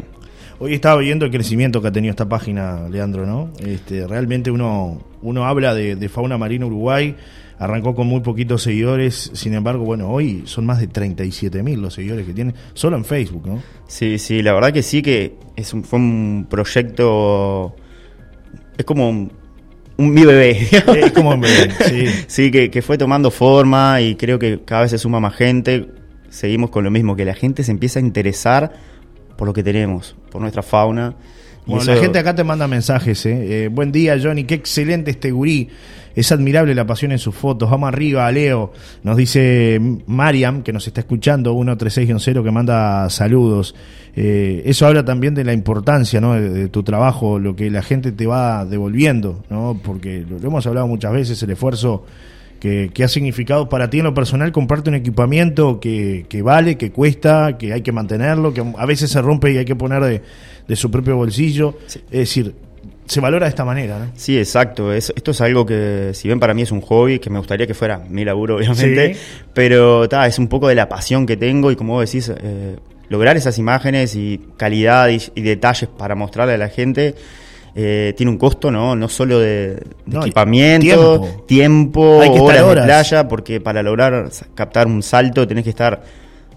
Hoy 0.59 0.73
estaba 0.73 0.99
viendo 0.99 1.23
el 1.25 1.31
crecimiento 1.31 1.81
que 1.81 1.87
ha 1.87 1.91
tenido 1.93 2.11
esta 2.11 2.27
página, 2.27 2.89
Leandro, 2.89 3.25
¿no? 3.25 3.51
Este, 3.65 4.05
realmente 4.05 4.51
uno, 4.51 5.01
uno 5.21 5.45
habla 5.45 5.73
de, 5.73 5.95
de 5.95 6.09
fauna 6.09 6.37
marina 6.37 6.65
Uruguay, 6.65 7.15
arrancó 7.59 7.93
con 7.93 8.07
muy 8.07 8.21
poquitos 8.21 8.63
seguidores, 8.63 9.31
sin 9.33 9.53
embargo, 9.53 9.83
bueno, 9.83 10.09
hoy 10.09 10.43
son 10.45 10.65
más 10.65 10.79
de 10.79 10.87
37 10.87 11.61
mil 11.61 11.81
los 11.81 11.93
seguidores 11.93 12.25
que 12.25 12.33
tiene, 12.33 12.53
solo 12.73 12.95
en 12.95 13.03
Facebook, 13.03 13.45
¿no? 13.45 13.61
Sí, 13.85 14.17
sí, 14.17 14.41
la 14.41 14.53
verdad 14.53 14.71
que 14.71 14.81
sí 14.81 15.01
que 15.01 15.35
es 15.57 15.73
un, 15.73 15.83
fue 15.83 15.99
un 15.99 16.47
proyecto. 16.49 17.75
Es 18.77 18.85
como 18.85 19.09
un, 19.09 19.31
un 19.97 20.13
mi 20.13 20.23
bebé. 20.25 20.67
Es 20.71 21.11
como 21.11 21.33
en 21.33 21.41
breve, 21.41 21.71
sí. 21.85 22.05
Sí, 22.27 22.51
que, 22.51 22.71
que 22.71 22.81
fue 22.81 22.97
tomando 22.97 23.29
forma 23.29 23.99
y 23.99 24.15
creo 24.15 24.39
que 24.39 24.61
cada 24.63 24.83
vez 24.83 24.91
se 24.91 24.97
suma 24.97 25.19
más 25.19 25.35
gente. 25.35 25.89
Seguimos 26.29 26.69
con 26.69 26.85
lo 26.85 26.91
mismo, 26.91 27.15
que 27.15 27.25
la 27.25 27.33
gente 27.33 27.63
se 27.63 27.71
empieza 27.71 27.99
a 27.99 28.01
interesar 28.01 28.71
por 29.35 29.47
lo 29.47 29.53
que 29.53 29.63
tenemos, 29.63 30.15
por 30.31 30.39
nuestra 30.39 30.63
fauna. 30.63 31.15
Bueno, 31.69 31.93
la 31.93 32.01
gente 32.01 32.19
acá 32.19 32.35
te 32.35 32.43
manda 32.43 32.67
mensajes, 32.67 33.25
¿eh? 33.25 33.65
Eh, 33.65 33.67
Buen 33.69 33.91
día, 33.91 34.17
Johnny, 34.21 34.43
qué 34.43 34.55
excelente 34.55 35.11
este 35.11 35.31
gurí. 35.31 35.69
Es 36.15 36.31
admirable 36.31 36.73
la 36.75 36.85
pasión 36.85 37.11
en 37.11 37.19
sus 37.19 37.35
fotos. 37.35 37.69
Vamos 37.69 37.87
arriba, 37.87 38.29
Leo. 38.31 38.73
Nos 39.03 39.15
dice 39.15 39.79
Mariam, 40.07 40.63
que 40.63 40.73
nos 40.73 40.85
está 40.87 41.01
escuchando, 41.01 41.53
13610, 41.53 42.43
que 42.43 42.51
manda 42.51 43.09
saludos. 43.09 43.75
Eh, 44.15 44.63
eso 44.65 44.87
habla 44.87 45.05
también 45.05 45.35
de 45.35 45.43
la 45.43 45.53
importancia 45.53 46.19
¿no? 46.19 46.33
de, 46.33 46.49
de 46.49 46.67
tu 46.67 46.83
trabajo, 46.83 47.39
lo 47.39 47.55
que 47.55 47.69
la 47.69 47.83
gente 47.83 48.11
te 48.11 48.25
va 48.25 48.65
devolviendo, 48.65 49.43
¿no? 49.49 49.79
porque 49.83 50.25
lo, 50.27 50.39
lo 50.39 50.47
hemos 50.47 50.65
hablado 50.65 50.87
muchas 50.87 51.13
veces, 51.13 51.41
el 51.43 51.51
esfuerzo 51.51 52.05
que, 52.59 52.91
que 52.93 53.03
ha 53.03 53.07
significado 53.07 53.69
para 53.69 53.89
ti 53.89 53.99
en 53.99 54.05
lo 54.05 54.13
personal 54.13 54.51
comprarte 54.51 54.89
un 54.89 54.95
equipamiento 54.95 55.79
que, 55.79 56.25
que 56.27 56.41
vale, 56.41 56.77
que 56.77 56.91
cuesta, 56.91 57.57
que 57.57 57.73
hay 57.73 57.81
que 57.81 57.91
mantenerlo, 57.91 58.53
que 58.53 58.63
a 58.77 58.85
veces 58.85 59.09
se 59.09 59.21
rompe 59.21 59.53
y 59.53 59.57
hay 59.57 59.65
que 59.65 59.75
poner 59.75 60.03
de, 60.03 60.21
de 60.69 60.75
su 60.77 60.89
propio 60.89 61.17
bolsillo. 61.17 61.77
Sí. 61.87 61.99
Es 62.09 62.19
decir, 62.19 62.53
se 63.05 63.19
valora 63.19 63.47
de 63.47 63.49
esta 63.49 63.65
manera, 63.65 63.97
¿no? 63.99 64.11
Sí, 64.15 64.37
exacto. 64.37 64.93
Es- 64.93 65.11
esto 65.15 65.31
es 65.31 65.41
algo 65.41 65.65
que, 65.65 66.11
si 66.13 66.27
bien 66.27 66.39
para 66.39 66.53
mí 66.53 66.61
es 66.61 66.71
un 66.71 66.79
hobby, 66.81 67.19
que 67.19 67.29
me 67.29 67.39
gustaría 67.39 67.65
que 67.67 67.73
fuera 67.73 67.97
mi 68.07 68.23
laburo, 68.23 68.55
obviamente, 68.57 69.15
Sí. 69.15 69.19
pero 69.53 70.07
ta, 70.07 70.27
es 70.27 70.37
un 70.39 70.47
poco 70.47 70.67
de 70.67 70.75
la 70.75 70.87
pasión 70.87 71.25
que 71.25 71.35
tengo 71.35 71.71
y 71.71 71.75
como 71.75 71.93
vos 71.93 72.05
decís, 72.05 72.31
eh, 72.41 72.75
lograr 73.09 73.35
esas 73.35 73.57
imágenes 73.57 74.15
y 74.15 74.39
calidad 74.55 75.09
y, 75.09 75.19
y 75.33 75.41
detalles 75.41 75.89
para 75.89 76.13
mostrarle 76.15 76.53
a 76.53 76.57
la 76.57 76.69
gente. 76.69 77.15
eh, 77.75 78.13
tiene 78.17 78.31
un 78.31 78.37
costo, 78.39 78.71
¿no? 78.71 78.95
No 78.95 79.07
solo 79.07 79.39
de, 79.39 79.75
de 79.75 79.81
No, 80.07 80.21
equipamiento, 80.21 80.85
tiempo. 81.21 81.45
tiempo, 81.47 82.19
Hay 82.21 82.29
que 82.31 82.35
estar 82.37 82.47
horas, 82.57 82.63
horas. 82.63 82.83
de 82.83 82.87
playa, 82.87 83.27
porque 83.27 83.61
para 83.61 83.83
lograr 83.83 84.29
captar 84.55 84.87
un 84.87 85.01
salto 85.03 85.47
tenés 85.47 85.63
que 85.63 85.69
estar 85.69 86.01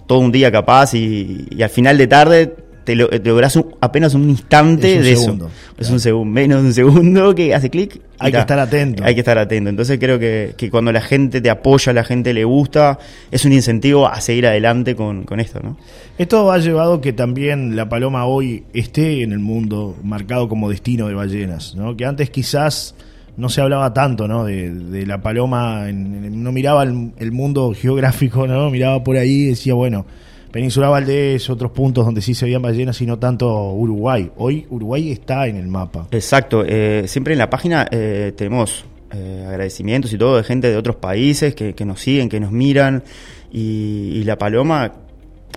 todo 0.07 0.19
un 0.21 0.33
día 0.33 0.51
capaz 0.51 0.95
y, 0.95 1.47
y 1.51 1.63
al 1.63 1.69
final 1.71 1.99
de 1.99 2.07
tarde 2.07 2.55
te, 2.85 2.95
lo, 2.97 3.09
te 3.09 3.21
lográs 3.21 3.57
un- 3.57 3.75
apenas 3.81 4.15
un 4.15 4.29
instante 4.31 4.93
Es 4.93 4.99
un 4.99 5.05
de 5.05 5.17
segundo, 5.17 5.47
eso. 5.47 5.55
Es 5.79 5.91
un 5.91 6.01
segundo, 6.01 6.33
menos 6.33 6.61
de 6.63 6.67
un 6.69 6.75
segundo 6.75 7.35
que 7.35 7.55
hace 7.55 7.71
clic. 7.71 8.01
Hay 8.19 8.31
que 8.31 8.37
ta. 8.37 8.41
estar 8.43 8.59
atento. 8.59 9.03
Hay 9.05 9.15
que 9.15 9.21
estar 9.21 9.37
atento. 9.39 9.69
Entonces 9.71 9.99
creo 9.99 10.19
que, 10.19 10.55
que 10.57 10.71
cuando 10.71 10.93
la 10.93 11.01
gente 11.01 11.41
te 11.41 11.51
apoya, 11.51 11.93
la 11.93 12.05
gente 12.05 12.33
le 12.33 12.45
gusta, 12.45 12.99
es 13.31 13.45
un 13.45 13.53
incentivo 13.53 14.07
a 14.07 14.21
seguir 14.21 14.47
adelante 14.47 14.95
con, 14.95 15.25
con 15.25 15.41
esto, 15.41 15.61
¿no? 15.63 15.77
Esto 16.19 16.53
ha 16.53 16.59
llevado 16.59 17.01
que 17.01 17.13
también 17.13 17.75
la 17.75 17.89
paloma 17.89 18.27
hoy 18.27 18.65
esté 18.75 19.23
en 19.23 19.33
el 19.33 19.39
mundo 19.41 19.97
marcado 20.05 20.49
como 20.49 20.71
destino 20.71 21.09
de 21.09 21.15
ballenas, 21.15 21.75
¿no? 21.75 21.97
Que 21.97 22.05
antes 22.05 22.31
quizás 22.31 22.95
no 23.37 23.49
se 23.49 23.61
hablaba 23.63 23.95
tanto, 23.95 24.29
¿no? 24.29 24.45
De, 24.45 24.71
de 24.71 25.07
la 25.07 25.23
paloma, 25.23 25.89
en- 25.89 26.25
en- 26.25 26.43
no 26.45 26.53
miraba 26.53 26.83
el, 26.83 27.13
el 27.19 27.33
mundo 27.33 27.73
geográfico, 27.75 28.47
¿no? 28.47 28.71
Miraba 28.71 29.03
por 29.03 29.17
ahí 29.17 29.31
y 29.31 29.47
decía, 29.47 29.73
bueno, 29.75 30.05
Península 30.53 30.91
Valdés, 30.91 31.49
otros 31.49 31.73
puntos 31.73 32.05
donde 32.05 32.21
sí 32.21 32.35
se 32.35 32.45
veían 32.45 32.61
ballenas 32.61 33.01
y 33.01 33.07
no 33.07 33.19
tanto 33.19 33.73
Uruguay. 33.73 34.31
Hoy 34.37 34.67
Uruguay 34.69 35.11
está 35.11 35.47
en 35.47 35.57
el 35.57 35.67
mapa. 35.67 36.07
Exacto. 36.11 36.63
eh, 36.67 37.05
siempre 37.07 37.33
en 37.33 37.39
la 37.39 37.49
página 37.49 37.89
eh, 37.91 38.33
tenemos 38.37 38.85
eh, 39.13 39.47
agradecimientos 39.49 40.13
y 40.13 40.19
todo 40.19 40.37
de 40.37 40.45
gente 40.45 40.71
de 40.71 40.77
otros 40.77 40.97
países 40.97 41.55
que, 41.55 41.75
que 41.75 41.85
nos 41.87 42.01
siguen, 42.01 42.29
que 42.29 42.39
nos 42.39 42.53
miran. 42.53 43.03
Y, 43.51 44.13
y 44.15 44.25
la 44.25 44.37
paloma 44.39 44.93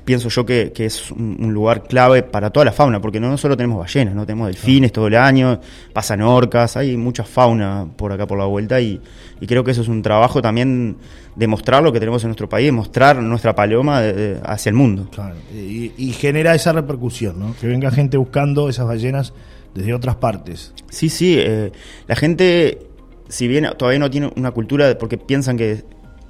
pienso 0.05 0.29
yo 0.29 0.45
que, 0.45 0.71
que 0.71 0.85
es 0.85 1.11
un, 1.11 1.35
un 1.39 1.53
lugar 1.53 1.83
clave 1.83 2.21
para 2.23 2.51
toda 2.51 2.65
la 2.65 2.71
fauna, 2.71 3.01
porque 3.01 3.19
no 3.19 3.35
solo 3.37 3.57
tenemos 3.57 3.79
ballenas, 3.79 4.13
no 4.15 4.25
tenemos 4.25 4.47
delfines 4.47 4.91
todo 4.91 5.07
el 5.07 5.15
año, 5.15 5.59
pasan 5.93 6.21
orcas, 6.21 6.77
hay 6.77 6.95
mucha 6.95 7.23
fauna 7.23 7.87
por 7.97 8.11
acá 8.13 8.27
por 8.27 8.37
la 8.37 8.45
vuelta 8.45 8.79
y, 8.79 9.01
y 9.41 9.47
creo 9.47 9.63
que 9.63 9.71
eso 9.71 9.81
es 9.81 9.87
un 9.87 10.01
trabajo 10.03 10.41
también 10.41 10.95
de 11.35 11.47
mostrar 11.47 11.83
lo 11.83 11.91
que 11.91 11.99
tenemos 11.99 12.23
en 12.23 12.29
nuestro 12.29 12.47
país, 12.47 12.71
mostrar 12.71 13.21
nuestra 13.21 13.53
paloma 13.55 13.99
de- 14.01 14.13
de- 14.13 14.39
hacia 14.45 14.69
el 14.69 14.75
mundo. 14.75 15.09
Claro, 15.11 15.35
y, 15.53 15.91
y 15.97 16.13
genera 16.13 16.55
esa 16.55 16.71
repercusión, 16.71 17.39
¿no? 17.39 17.55
Que 17.59 17.67
venga 17.67 17.89
gente 17.91 18.15
buscando 18.17 18.69
esas 18.69 18.87
ballenas 18.87 19.33
desde 19.73 19.93
otras 19.93 20.15
partes. 20.17 20.73
Sí, 20.89 21.09
sí, 21.09 21.35
eh, 21.37 21.71
la 22.07 22.15
gente, 22.15 22.79
si 23.27 23.47
bien 23.49 23.67
todavía 23.77 23.99
no 23.99 24.09
tiene 24.09 24.31
una 24.37 24.51
cultura, 24.51 24.97
porque 24.97 25.17
piensan 25.17 25.57
que, 25.57 25.83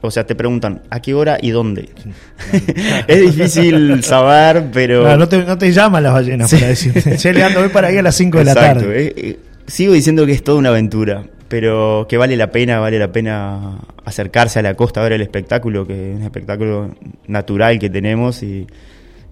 o 0.05 0.11
sea, 0.11 0.25
te 0.25 0.35
preguntan 0.35 0.81
a 0.89 1.01
qué 1.01 1.13
hora 1.13 1.37
y 1.41 1.51
dónde. 1.51 1.89
es 3.07 3.21
difícil 3.21 4.03
saber, 4.03 4.65
pero... 4.71 5.01
Claro, 5.01 5.17
no, 5.17 5.27
te, 5.27 5.43
no 5.43 5.57
te 5.57 5.71
llaman 5.71 6.03
las 6.03 6.13
ballenas 6.13 6.51
para 6.51 6.67
decirte, 6.67 7.17
che, 7.17 7.33
Leandro, 7.33 7.61
voy 7.61 7.69
para 7.69 7.87
ahí 7.87 7.97
a 7.97 8.01
las 8.01 8.15
5 8.15 8.37
de 8.39 8.43
la 8.43 8.53
tarde. 8.53 9.07
eh, 9.07 9.13
eh, 9.17 9.39
sigo 9.67 9.93
diciendo 9.93 10.25
que 10.25 10.31
es 10.31 10.43
toda 10.43 10.57
una 10.57 10.69
aventura, 10.69 11.23
pero 11.47 12.05
que 12.09 12.17
vale 12.17 12.35
la 12.37 12.51
pena, 12.51 12.79
vale 12.79 12.99
la 12.99 13.11
pena 13.11 13.79
acercarse 14.03 14.59
a 14.59 14.61
la 14.61 14.75
costa 14.75 15.01
a 15.01 15.03
ver 15.03 15.13
el 15.13 15.21
espectáculo, 15.21 15.85
que 15.85 16.11
es 16.11 16.17
un 16.17 16.23
espectáculo 16.23 16.95
natural 17.27 17.79
que 17.79 17.89
tenemos 17.89 18.43
y, 18.43 18.67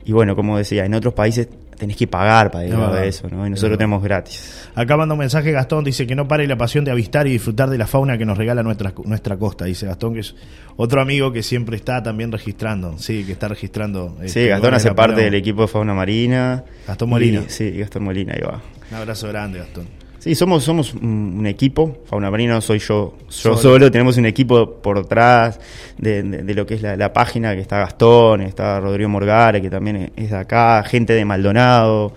y 0.06 0.12
bueno, 0.12 0.36
como 0.36 0.58
decía, 0.58 0.86
en 0.86 0.94
otros 0.94 1.14
países 1.14 1.48
tenés 1.78 1.98
que 1.98 2.08
pagar 2.08 2.52
para 2.52 2.66
ir 2.66 2.74
eso, 3.04 3.28
¿no? 3.30 3.46
Y 3.46 3.50
nosotros 3.50 3.78
tenemos 3.78 4.02
gratis. 4.04 4.68
Acá 4.76 4.96
manda 4.96 5.14
un 5.14 5.20
mensaje 5.20 5.52
Gastón, 5.52 5.84
dice 5.84 6.06
que 6.08 6.16
no 6.16 6.28
pare 6.28 6.48
la 6.48 6.58
pasión 6.58 6.86
de 6.86 6.92
avistar 6.92 7.28
y 7.28 7.32
disfrutar 7.32 7.70
de 7.70 7.78
la 7.78 7.88
fauna 7.88 8.18
que 8.18 8.26
nos 8.26 8.38
regala 8.38 8.64
nuestra, 8.64 8.94
nuestra 9.06 9.38
costa. 9.38 9.66
Dice 9.66 9.86
Gastón, 9.88 10.14
que 10.14 10.22
es 10.22 10.36
otro 10.76 11.02
amigo 11.02 11.32
que 11.32 11.44
siempre 11.44 11.76
está 11.76 12.02
también 12.02 12.32
registrando. 12.32 12.98
Sí, 12.98 13.24
que 13.26 13.34
está 13.34 13.48
registrando. 13.48 14.16
Sí, 14.20 14.26
este, 14.26 14.48
Gastón 14.48 14.74
hace 14.76 14.94
parte 14.94 15.22
del 15.22 15.36
equipo 15.36 15.64
de 15.64 15.68
fauna 15.68 15.94
marina. 15.94 16.64
Gastón 16.88 17.10
Molina. 17.10 17.42
Y- 17.48 17.50
sí, 17.50 17.72
Gastón 17.72 18.04
Molina, 18.04 18.34
ahí 18.34 18.42
va. 18.42 18.62
Un 18.92 18.98
abrazo 18.98 19.28
grande, 19.30 19.60
Gastón. 19.60 20.03
Sí, 20.24 20.36
somos, 20.36 20.64
somos 20.64 20.94
un, 20.94 21.46
equipo, 21.46 21.98
Fauna 22.06 22.32
Marina 22.32 22.54
no 22.54 22.62
soy 22.62 22.80
yo, 22.80 23.16
yo 23.20 23.26
Solo. 23.28 23.58
solo. 23.58 23.92
tenemos 23.92 24.16
un 24.16 24.26
equipo 24.26 24.76
por 24.82 25.02
detrás 25.02 25.60
de, 25.98 26.24
de- 26.24 26.44
de 26.44 26.54
lo 26.54 26.66
que 26.66 26.76
es 26.76 26.82
la, 26.82 26.96
la 26.96 27.12
página, 27.12 27.54
que 27.56 27.60
está 27.60 27.80
Gastón, 27.80 28.40
está 28.40 28.80
Rodrigo 28.80 29.10
Morgare, 29.10 29.62
que 29.62 29.70
también 29.70 29.98
es- 29.98 30.12
es 30.16 30.30
de 30.32 30.38
acá, 30.38 30.82
gente 30.84 31.12
de 31.12 31.26
Maldonado, 31.26 32.14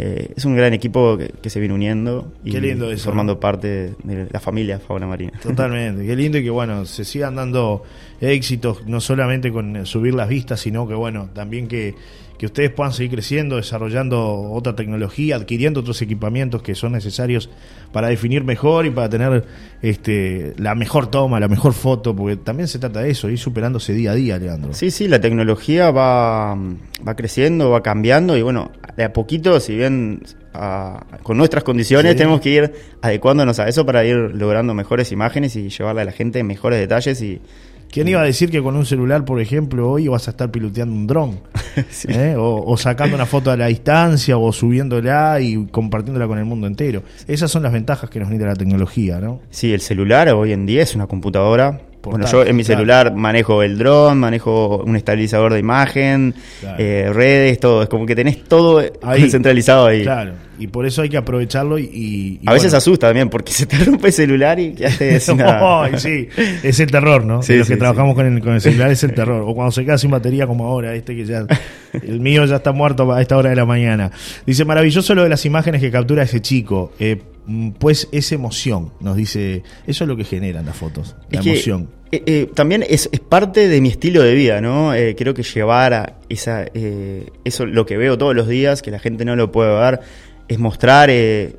eh, 0.00 0.32
es 0.36 0.44
un 0.44 0.54
gran 0.54 0.72
equipo 0.74 1.18
que, 1.18 1.28
que 1.42 1.50
se 1.50 1.58
viene 1.58 1.74
uniendo 1.74 2.32
y 2.44 2.52
Qué 2.52 2.60
lindo 2.60 2.88
eso, 2.88 3.06
formando 3.06 3.34
¿no? 3.34 3.40
parte 3.40 3.94
de 4.04 4.28
la 4.30 4.38
familia 4.38 4.78
Fauna 4.78 5.08
Marina. 5.08 5.32
Totalmente, 5.42 6.06
qué 6.06 6.14
lindo 6.14 6.38
y 6.38 6.44
que 6.44 6.50
bueno, 6.50 6.84
se 6.86 7.04
sigan 7.04 7.34
dando 7.34 7.82
éxitos, 8.20 8.86
no 8.86 9.00
solamente 9.00 9.50
con 9.50 9.84
subir 9.86 10.14
las 10.14 10.28
vistas, 10.28 10.60
sino 10.60 10.86
que 10.86 10.94
bueno, 10.94 11.30
también 11.34 11.66
que, 11.66 11.96
que 12.38 12.46
ustedes 12.46 12.70
puedan 12.70 12.92
seguir 12.92 13.10
creciendo, 13.10 13.56
desarrollando 13.56 14.50
otra 14.52 14.76
tecnología, 14.76 15.34
adquiriendo 15.34 15.80
otros 15.80 16.00
equipamientos 16.00 16.62
que 16.62 16.76
son 16.76 16.92
necesarios 16.92 17.50
para 17.92 18.08
definir 18.08 18.44
mejor 18.44 18.86
y 18.86 18.90
para 18.90 19.08
tener 19.08 19.44
este 19.82 20.54
la 20.58 20.76
mejor 20.76 21.08
toma, 21.08 21.40
la 21.40 21.48
mejor 21.48 21.72
foto, 21.72 22.14
porque 22.14 22.36
también 22.36 22.68
se 22.68 22.78
trata 22.78 23.00
de 23.00 23.10
eso, 23.10 23.28
ir 23.28 23.38
superándose 23.38 23.92
día 23.92 24.12
a 24.12 24.14
día, 24.14 24.38
Leandro. 24.38 24.72
Sí, 24.72 24.92
sí, 24.92 25.08
la 25.08 25.20
tecnología 25.20 25.90
va, 25.90 26.54
va 26.54 27.16
creciendo, 27.16 27.70
va 27.70 27.82
cambiando 27.82 28.36
y 28.36 28.42
bueno, 28.42 28.70
de 28.96 29.04
a 29.04 29.12
poquito, 29.12 29.58
si 29.58 29.74
bien 29.76 29.87
ah, 30.54 31.04
con 31.22 31.36
nuestras 31.36 31.64
condiciones 31.64 32.12
Sí. 32.12 32.18
tenemos 32.18 32.40
que 32.40 32.50
ir 32.50 32.72
adecuándonos 33.02 33.58
a 33.58 33.68
eso 33.68 33.84
para 33.86 34.04
ir 34.04 34.16
logrando 34.16 34.74
mejores 34.74 35.12
imágenes 35.12 35.56
y 35.56 35.68
llevarle 35.68 36.02
a 36.02 36.04
la 36.04 36.12
gente 36.12 36.42
mejores 36.42 36.78
detalles 36.78 37.20
y 37.22 37.40
¿Quién 37.90 38.06
iba 38.06 38.20
a 38.20 38.24
decir 38.24 38.50
que 38.50 38.62
con 38.62 38.76
un 38.76 38.84
celular, 38.84 39.24
por 39.24 39.40
ejemplo, 39.40 39.90
hoy 39.90 40.08
vas 40.08 40.28
a 40.28 40.32
estar 40.32 40.50
piloteando 40.50 40.94
un 40.94 41.06
dron? 41.06 41.40
Sí. 41.90 42.08
¿Eh? 42.10 42.34
o, 42.36 42.62
o 42.66 42.76
sacando 42.76 43.14
una 43.16 43.24
foto 43.24 43.50
a 43.50 43.56
la 43.56 43.68
distancia, 43.68 44.36
o 44.36 44.52
subiéndola 44.52 45.40
y 45.40 45.64
compartiéndola 45.68 46.26
con 46.26 46.36
el 46.38 46.44
mundo 46.44 46.66
entero. 46.66 47.02
Esas 47.26 47.50
son 47.50 47.62
las 47.62 47.72
ventajas 47.72 48.10
que 48.10 48.18
nos 48.20 48.28
brinda 48.28 48.46
la 48.46 48.56
tecnología, 48.56 49.20
¿no? 49.20 49.40
Sí, 49.48 49.72
el 49.72 49.80
celular 49.80 50.28
hoy 50.34 50.52
en 50.52 50.66
día 50.66 50.82
es 50.82 50.94
una 50.94 51.06
computadora. 51.06 51.80
Bueno, 52.02 52.26
yo 52.30 52.44
en 52.44 52.56
mi 52.56 52.62
claro. 52.64 52.78
celular 52.78 53.14
manejo 53.14 53.62
el 53.62 53.76
dron, 53.76 54.18
manejo 54.18 54.78
un 54.78 54.96
estabilizador 54.96 55.52
de 55.52 55.58
imagen, 55.58 56.34
Claro. 56.60 56.76
eh, 56.78 57.10
redes, 57.12 57.58
todo. 57.60 57.82
Es 57.82 57.88
como 57.88 58.06
que 58.06 58.14
tenés 58.14 58.44
todo 58.44 58.82
Ahí. 59.02 59.28
centralizado 59.30 59.86
ahí. 59.86 60.02
Claro, 60.02 60.32
y 60.58 60.68
por 60.68 60.86
eso 60.86 61.02
hay 61.02 61.08
que 61.08 61.16
aprovecharlo 61.16 61.78
y... 61.78 62.40
A 62.46 62.52
veces 62.52 62.68
bueno. 62.70 62.78
asusta 62.78 63.06
también 63.08 63.28
porque 63.28 63.52
se 63.52 63.66
te 63.66 63.76
rompe 63.84 64.06
el 64.08 64.12
celular 64.12 64.58
y 64.58 64.72
quedaste 64.74 65.20
sin 65.20 65.36
nada. 65.38 65.98
Sí, 65.98 66.28
es 66.62 66.80
el 66.80 66.90
terror, 66.90 67.24
¿no? 67.24 67.42
Sí, 67.42 67.52
De 67.52 67.58
los 67.60 67.68
que 67.68 67.74
sí, 67.74 67.78
trabajamos 67.78 68.14
con 68.14 68.26
el, 68.26 68.40
con 68.40 68.54
el 68.54 68.60
celular 68.60 68.90
es 68.90 69.02
el 69.04 69.12
terror. 69.14 69.42
O 69.46 69.54
cuando 69.54 69.72
se 69.72 69.84
queda 69.84 69.98
sin 69.98 70.10
batería 70.10 70.46
como 70.46 70.66
ahora, 70.66 70.94
este 70.94 71.14
que 71.14 71.24
ya... 71.24 71.46
El 71.92 72.20
mío 72.20 72.44
ya 72.44 72.56
está 72.56 72.72
muerto 72.72 73.12
a 73.12 73.20
esta 73.20 73.36
hora 73.36 73.50
de 73.50 73.56
la 73.56 73.64
mañana. 73.66 74.10
Dice, 74.46 74.64
maravilloso 74.64 75.14
lo 75.14 75.22
de 75.24 75.28
las 75.30 75.44
imágenes 75.46 75.80
que 75.80 75.90
captura 75.90 76.22
ese 76.22 76.40
chico. 76.40 76.92
Eh, 76.98 77.20
pues 77.78 78.08
es 78.12 78.32
emoción, 78.32 78.92
nos 79.00 79.16
dice... 79.16 79.62
Eso 79.86 80.04
es 80.04 80.08
lo 80.08 80.16
que 80.16 80.24
generan 80.24 80.66
las 80.66 80.76
fotos, 80.76 81.16
la 81.30 81.38
Es 81.38 81.44
que, 81.44 81.50
emoción. 81.52 81.88
eh, 82.12 82.22
eh, 82.26 82.50
también 82.54 82.84
es, 82.88 83.08
es 83.12 83.20
parte 83.20 83.68
de 83.68 83.80
mi 83.80 83.88
estilo 83.88 84.22
de 84.22 84.34
vida, 84.34 84.60
¿no? 84.60 84.94
Eh, 84.94 85.14
creo 85.16 85.32
que 85.34 85.42
llevar 85.42 85.94
a 85.94 86.16
esa, 86.28 86.66
eh, 86.74 87.26
eso, 87.44 87.64
lo 87.66 87.86
que 87.86 87.96
veo 87.96 88.18
todos 88.18 88.34
los 88.34 88.48
días, 88.48 88.82
que 88.82 88.90
la 88.90 88.98
gente 88.98 89.24
no 89.24 89.34
lo 89.36 89.50
puede 89.50 89.74
ver, 89.78 90.00
es 90.48 90.58
mostrar, 90.58 91.10
es 91.10 91.54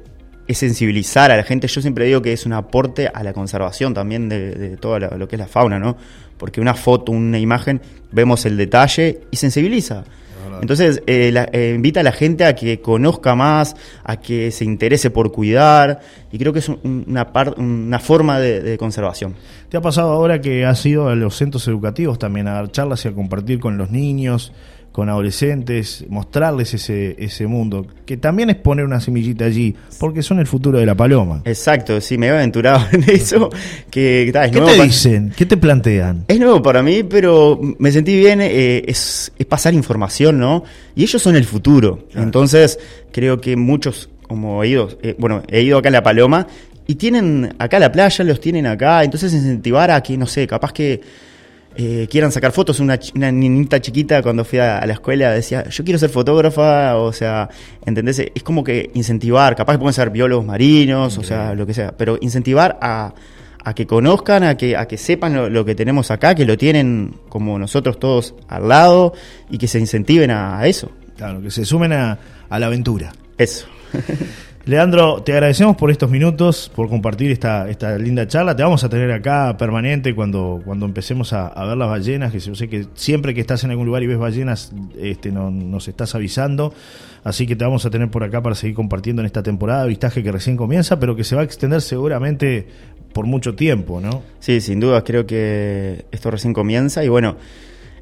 sensibilizar 0.51 1.31
a 1.31 1.37
la 1.37 1.43
gente. 1.43 1.67
Yo 1.67 1.81
siempre 1.81 2.05
digo 2.05 2.21
que 2.21 2.33
es 2.33 2.45
un 2.45 2.53
aporte 2.53 3.07
a 3.13 3.23
la 3.23 3.33
conservación 3.33 3.93
también 3.93 4.29
de, 4.29 4.51
de 4.55 4.77
todo 4.77 4.99
lo 4.99 5.27
que 5.27 5.35
es 5.35 5.39
la 5.39 5.47
fauna, 5.47 5.79
¿no? 5.79 5.95
Porque 6.37 6.61
una 6.61 6.73
foto, 6.73 7.11
una 7.11 7.37
imagen, 7.37 7.81
vemos 8.11 8.45
el 8.45 8.57
detalle 8.57 9.21
y 9.29 9.37
sensibiliza. 9.37 10.05
Entonces, 10.61 11.01
eh, 11.07 11.31
la- 11.31 11.49
eh, 11.51 11.73
invita 11.75 11.99
a 11.99 12.03
la 12.03 12.11
gente 12.11 12.45
a 12.45 12.55
que 12.55 12.81
conozca 12.81 13.35
más, 13.35 13.75
a 14.03 14.17
que 14.17 14.51
se 14.51 14.65
interese 14.65 15.09
por 15.09 15.31
cuidar, 15.31 15.99
y 16.31 16.37
creo 16.37 16.53
que 16.53 16.59
es 16.59 16.69
un- 16.69 17.05
una, 17.07 17.31
par- 17.33 17.55
una 17.57 17.99
forma 17.99 18.39
de- 18.39 18.61
de 18.61 18.77
conservación. 18.77 19.35
¿Te 19.69 19.77
ha 19.77 19.81
pasado 19.81 20.11
ahora 20.11 20.41
que 20.41 20.65
has 20.65 20.85
ido 20.85 21.07
a 21.09 21.15
los 21.15 21.35
centros 21.35 21.67
educativos 21.67 22.19
también 22.19 22.47
a 22.47 22.53
dar 22.53 22.71
charlas 22.71 23.05
y 23.05 23.07
a 23.07 23.11
compartir 23.13 23.59
con 23.59 23.77
los 23.77 23.91
niños, 23.91 24.51
con 24.91 25.07
adolescentes, 25.09 26.05
mostrarles 26.09 26.73
ese, 26.73 27.15
ese 27.19 27.47
mundo? 27.47 27.85
Que 28.05 28.17
también 28.17 28.49
es 28.49 28.55
poner 28.55 28.85
una 28.85 28.99
semillita 28.99 29.45
allí, 29.45 29.75
porque 29.99 30.21
son 30.23 30.39
el 30.39 30.47
futuro 30.47 30.79
de 30.79 30.85
la 30.85 30.95
paloma. 30.95 31.41
Exacto, 31.45 32.01
sí, 32.01 32.17
me 32.17 32.27
he 32.27 32.29
aventurado 32.31 32.85
en 32.91 33.03
eso. 33.09 33.49
Que, 33.89 34.23
que, 34.25 34.31
ta, 34.33 34.45
es 34.45 34.51
¿Qué 34.51 34.59
nuevo 34.59 34.75
te 34.75 34.83
dicen? 34.83 35.33
¿Qué 35.35 35.45
te 35.45 35.57
plantean? 35.57 36.25
Es 36.27 36.39
nuevo 36.39 36.61
para 36.61 36.81
mí, 36.83 37.03
pero 37.03 37.59
me 37.77 37.91
sentí 37.91 38.15
bien. 38.17 38.41
eh, 38.41 38.83
es, 38.87 39.31
es 39.37 39.45
pasar 39.45 39.73
información, 39.73 40.39
¿no? 40.39 40.63
Y 40.95 41.03
ellos 41.03 41.21
son 41.21 41.35
el 41.35 41.45
futuro. 41.45 42.07
Claro. 42.11 42.23
Entonces, 42.25 42.79
creo 43.11 43.39
que 43.39 43.55
muchos, 43.55 44.09
como 44.27 44.63
he 44.63 44.69
ido, 44.69 44.89
eh, 45.01 45.15
bueno, 45.17 45.43
he 45.47 45.61
ido 45.61 45.77
acá 45.77 45.89
a 45.89 45.91
La 45.91 46.03
Paloma 46.03 46.47
y 46.87 46.95
tienen 46.95 47.53
acá 47.59 47.77
la 47.77 47.91
playa, 47.91 48.25
los 48.25 48.39
tienen 48.41 48.65
acá. 48.65 49.03
Entonces, 49.03 49.31
incentivar 49.33 49.91
a 49.91 50.01
que, 50.01 50.17
no 50.17 50.25
sé, 50.25 50.47
capaz 50.47 50.73
que 50.73 50.99
eh, 51.75 52.07
quieran 52.09 52.31
sacar 52.31 52.51
fotos. 52.51 52.79
Una, 52.79 52.97
niñita 53.31 53.79
chiquita 53.79 54.21
cuando 54.21 54.43
fui 54.43 54.59
a, 54.59 54.79
a 54.79 54.85
la 54.85 54.93
escuela 54.93 55.31
decía, 55.31 55.67
yo 55.69 55.83
quiero 55.83 55.99
ser 55.99 56.09
fotógrafa, 56.09 56.97
o 56.97 57.13
sea, 57.13 57.49
¿entendés? 57.85 58.19
Es 58.19 58.43
como 58.43 58.63
que 58.63 58.91
incentivar, 58.93 59.55
capaz 59.55 59.73
que 59.73 59.79
pueden 59.79 59.93
ser 59.93 60.09
biólogos 60.09 60.45
marinos, 60.45 61.17
o 61.17 61.23
sea, 61.23 61.53
lo 61.53 61.65
que 61.65 61.73
sea, 61.73 61.93
pero 61.95 62.17
incentivar 62.21 62.77
a, 62.81 63.13
a 63.63 63.73
que 63.73 63.85
conozcan, 63.85 64.43
a 64.43 64.57
que, 64.57 64.75
a 64.75 64.87
que 64.87 64.97
sepan 64.97 65.33
lo, 65.33 65.49
lo 65.49 65.63
que 65.65 65.75
tenemos 65.75 66.11
acá, 66.11 66.35
que 66.35 66.45
lo 66.45 66.57
tienen 66.57 67.15
como 67.29 67.59
nosotros 67.59 67.99
todos 67.99 68.35
al 68.47 68.67
lado 68.67 69.13
y 69.49 69.57
que 69.57 69.67
se 69.67 69.79
incentiven 69.79 70.31
a, 70.31 70.59
a 70.59 70.67
eso. 70.67 70.91
Claro, 71.17 71.41
que 71.41 71.51
se 71.51 71.65
sumen 71.65 71.93
a, 71.93 72.17
a 72.49 72.59
la 72.59 72.67
aventura. 72.67 73.13
Eso. 73.37 73.67
Leandro, 74.65 75.23
te 75.23 75.31
agradecemos 75.31 75.75
por 75.77 75.89
estos 75.89 76.11
minutos, 76.11 76.69
por 76.75 76.89
compartir 76.89 77.31
esta, 77.31 77.67
esta 77.69 77.97
linda 77.97 78.27
charla. 78.27 78.55
Te 78.55 78.61
vamos 78.61 78.83
a 78.83 78.89
tener 78.89 79.11
acá 79.11 79.55
permanente 79.57 80.13
cuando, 80.13 80.61
cuando 80.63 80.85
empecemos 80.85 81.33
a, 81.33 81.51
ver 81.65 81.75
las 81.77 81.89
ballenas, 81.89 82.31
que 82.31 82.39
yo 82.39 82.53
sé 82.53 82.69
que 82.69 82.85
siempre 82.93 83.33
que 83.33 83.41
estás 83.41 83.63
en 83.63 83.71
algún 83.71 83.87
lugar 83.87 84.03
y 84.03 84.07
ves 84.07 84.19
ballenas, 84.19 84.71
este, 84.99 85.31
no- 85.31 85.49
nos 85.49 85.87
estás 85.87 86.13
avisando. 86.13 86.73
Así 87.23 87.47
que 87.47 87.55
te 87.55 87.63
vamos 87.65 87.85
a 87.85 87.89
tener 87.89 88.11
por 88.11 88.23
acá 88.23 88.43
para 88.43 88.53
seguir 88.53 88.75
compartiendo 88.75 89.21
en 89.21 89.25
esta 89.25 89.41
temporada 89.41 89.83
de 89.83 89.89
vistaje 89.89 90.21
que 90.21 90.31
recién 90.31 90.55
comienza, 90.55 90.99
pero 90.99 91.15
que 91.15 91.23
se 91.23 91.35
va 91.35 91.41
a 91.41 91.45
extender 91.45 91.81
seguramente 91.81 92.67
por 93.13 93.25
mucho 93.25 93.55
tiempo, 93.55 93.99
¿no? 94.01 94.21
Sí, 94.39 94.61
sin 94.61 94.79
duda, 94.79 95.03
creo 95.03 95.25
que 95.25 96.05
esto 96.11 96.29
recién 96.29 96.53
comienza 96.53 97.03
y 97.03 97.07
bueno, 97.07 97.37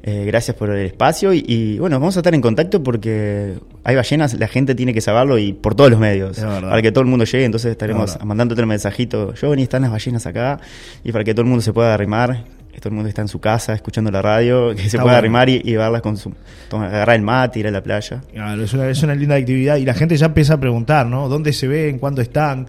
eh, 0.02 0.24
gracias 0.26 0.56
por 0.56 0.70
el 0.70 0.86
espacio 0.86 1.32
y, 1.32 1.44
y, 1.46 1.78
bueno, 1.78 1.98
vamos 1.98 2.16
a 2.16 2.20
estar 2.20 2.34
en 2.34 2.40
contacto 2.40 2.82
porque 2.82 3.54
hay 3.84 3.96
ballenas, 3.96 4.34
la 4.34 4.48
gente 4.48 4.74
tiene 4.74 4.94
que 4.94 5.00
saberlo 5.00 5.38
y 5.38 5.52
por 5.52 5.74
todos 5.74 5.90
los 5.90 5.98
medios, 6.00 6.38
para 6.38 6.80
que 6.82 6.92
todo 6.92 7.02
el 7.02 7.08
mundo 7.08 7.24
llegue, 7.24 7.44
entonces 7.44 7.66
Es 7.70 7.72
estaremos 7.72 8.12
verdad. 8.12 8.24
mandándote 8.26 8.60
el 8.60 8.66
mensajito, 8.66 9.34
yo 9.34 9.54
y 9.54 9.62
están 9.62 9.82
las 9.82 9.90
ballenas 9.90 10.26
acá 10.26 10.60
y 11.04 11.12
para 11.12 11.24
que 11.24 11.32
todo 11.34 11.42
el 11.42 11.48
mundo 11.48 11.62
se 11.62 11.72
pueda 11.72 11.92
arrimar, 11.94 12.44
que 12.72 12.78
todo 12.80 12.90
el 12.90 12.94
mundo 12.94 13.08
está 13.08 13.22
en 13.22 13.28
su 13.28 13.40
casa 13.40 13.72
escuchando 13.74 14.10
la 14.12 14.22
radio, 14.22 14.70
que 14.70 14.82
se 14.82 14.86
Está 14.86 14.98
pueda 14.98 15.14
bueno. 15.14 15.18
arrimar 15.18 15.48
y, 15.48 15.60
y 15.64 15.74
verlas 15.74 16.00
con 16.00 16.16
su, 16.16 16.32
agarrar 16.70 17.16
el 17.16 17.22
mate, 17.22 17.58
ir 17.58 17.66
a 17.66 17.70
la 17.72 17.82
playa. 17.82 18.20
Claro, 18.32 18.62
es 18.62 18.72
una, 18.72 18.88
es 18.88 19.02
una 19.02 19.14
linda 19.16 19.34
actividad 19.34 19.76
y 19.78 19.84
la 19.84 19.94
gente 19.94 20.16
ya 20.16 20.26
empieza 20.26 20.54
a 20.54 20.60
preguntar, 20.60 21.06
¿no? 21.06 21.28
¿Dónde 21.28 21.52
se 21.52 21.66
ven? 21.66 21.98
¿Cuándo 21.98 22.22
están? 22.22 22.66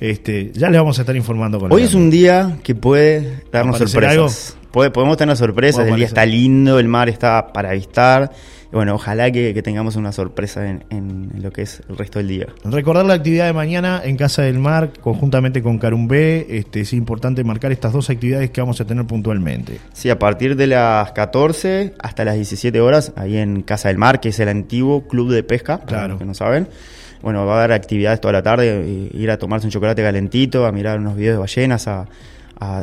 Este, 0.00 0.50
ya 0.52 0.68
les 0.68 0.80
vamos 0.80 0.98
a 0.98 1.02
estar 1.02 1.14
informando 1.14 1.60
con 1.60 1.70
Hoy 1.70 1.82
es 1.84 1.94
un 1.94 2.10
día 2.10 2.56
que 2.64 2.74
puede 2.74 3.44
darnos 3.52 3.76
¿Aparecer 3.76 3.88
sorpresas. 3.88 4.56
Podemos 4.72 5.16
tener 5.16 5.36
sorpresas, 5.36 5.86
el 5.86 5.96
día 5.96 6.06
está 6.06 6.26
lindo, 6.26 6.78
el 6.78 6.88
mar 6.88 7.08
está 7.08 7.52
para 7.52 7.70
avistar. 7.70 8.32
bueno, 8.72 8.94
ojalá 8.94 9.30
que, 9.30 9.60
tengamos 9.62 9.96
una 9.96 10.12
sorpresa 10.12 10.66
en, 10.68 11.30
lo 11.40 11.52
que 11.52 11.62
es 11.62 11.82
el 11.88 11.96
resto 11.96 12.18
del 12.18 12.28
día. 12.28 12.46
Recordar 12.64 13.04
la 13.04 13.14
actividad 13.14 13.46
de 13.46 13.52
mañana 13.52 14.00
en 14.02 14.16
Casa 14.16 14.42
del 14.42 14.58
Mar, 14.58 14.90
conjuntamente 15.00 15.62
con 15.62 15.78
Carumbé. 15.78 16.46
Este, 16.48 16.80
es 16.80 16.92
importante 16.92 17.44
marcar 17.44 17.70
estas 17.70 17.92
dos 17.92 18.08
actividades 18.10 18.50
que 18.50 18.60
vamos 18.60 18.80
a 18.80 18.84
tener 18.84 19.06
puntualmente. 19.06 19.78
Sí, 19.92 20.10
a 20.10 20.18
partir 20.18 20.56
de 20.56 20.66
las 20.66 21.12
14 21.12 21.94
hasta 21.98 22.24
las 22.24 22.34
17 22.36 22.80
horas, 22.80 23.12
ahí 23.16 23.36
en 23.36 23.62
Casa 23.62 23.88
del 23.88 23.98
Mar, 23.98 24.20
que 24.20 24.30
es 24.30 24.40
el 24.40 24.48
antiguo 24.48 25.06
club 25.06 25.30
de 25.30 25.42
pesca, 25.42 25.78
para 25.78 26.08
los 26.08 26.18
que 26.18 26.24
no 26.24 26.34
saben 26.34 26.68
bueno, 27.22 27.46
va 27.46 27.54
a 27.54 27.58
haber 27.58 27.72
actividades 27.72 28.20
toda 28.20 28.32
la 28.32 28.42
tarde, 28.42 29.08
ir 29.12 29.30
a 29.30 29.38
tomarse 29.38 29.66
un 29.66 29.70
chocolate 29.70 30.02
calentito, 30.02 30.66
a 30.66 30.72
mirar 30.72 30.98
unos 30.98 31.16
videos 31.16 31.36
de 31.36 31.38
ballenas, 31.38 31.86
a, 31.86 32.06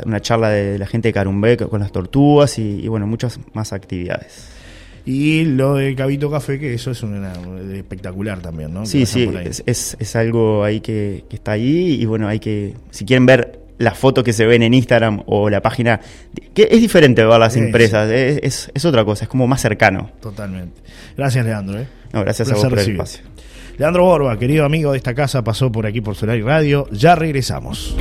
una 0.05 0.21
charla 0.21 0.49
de, 0.49 0.77
la 0.77 0.85
gente 0.85 1.09
de 1.09 1.13
Carumbé 1.13 1.57
con 1.57 1.79
las 1.79 1.91
tortugas 1.91 2.57
y, 2.59 2.87
bueno, 2.87 3.07
muchas 3.07 3.39
más 3.53 3.73
actividades. 3.73 4.49
Y 5.05 5.45
lo 5.45 5.75
de 5.75 5.95
Cabito 5.95 6.29
Café, 6.29 6.59
que 6.59 6.73
eso 6.73 6.91
es 6.91 7.01
una, 7.01 7.33
espectacular 7.73 8.39
también, 8.41 8.73
¿no? 8.73 8.85
Sí, 8.85 9.05
sí, 9.05 9.29
es, 9.65 9.97
es, 9.99 10.15
algo 10.15 10.63
ahí 10.63 10.81
que, 10.81 11.23
está 11.31 11.53
ahí 11.53 11.97
y 11.99 12.05
bueno, 12.05 12.27
hay 12.27 12.39
que, 12.39 12.75
si 12.91 13.05
quieren 13.05 13.25
ver 13.25 13.59
las 13.79 13.97
fotos 13.97 14.23
que 14.23 14.33
se 14.33 14.45
ven 14.45 14.61
en 14.61 14.73
Instagram 14.73 15.23
o 15.25 15.49
la 15.49 15.61
página, 15.61 15.99
que 16.53 16.67
es 16.69 16.81
diferente 16.81 17.23
ver 17.25 17.39
las 17.39 17.55
empresas, 17.55 18.11
es, 18.11 18.69
es, 18.73 18.85
otra 18.85 19.05
cosa, 19.05 19.23
es 19.23 19.29
como 19.29 19.47
más 19.47 19.61
cercano. 19.61 20.11
Totalmente. 20.21 20.81
Gracias, 21.17 21.45
Leandro. 21.45 21.79
¿eh? 21.79 21.87
No, 22.13 22.21
gracias 22.21 22.51
a 22.51 22.55
vos 22.55 22.65
por 22.65 22.77
el 22.77 22.91
espacio. 22.91 23.23
Leandro 23.77 24.03
Borba, 24.03 24.37
querido 24.37 24.65
amigo 24.65 24.91
de 24.91 24.97
esta 24.97 25.15
casa, 25.15 25.41
pasó 25.41 25.71
por 25.71 25.87
aquí 25.87 26.01
por 26.01 26.15
Solar 26.15 26.37
y 26.37 26.41
Radio. 26.41 26.85
Ya 26.91 27.15
regresamos. 27.15 27.95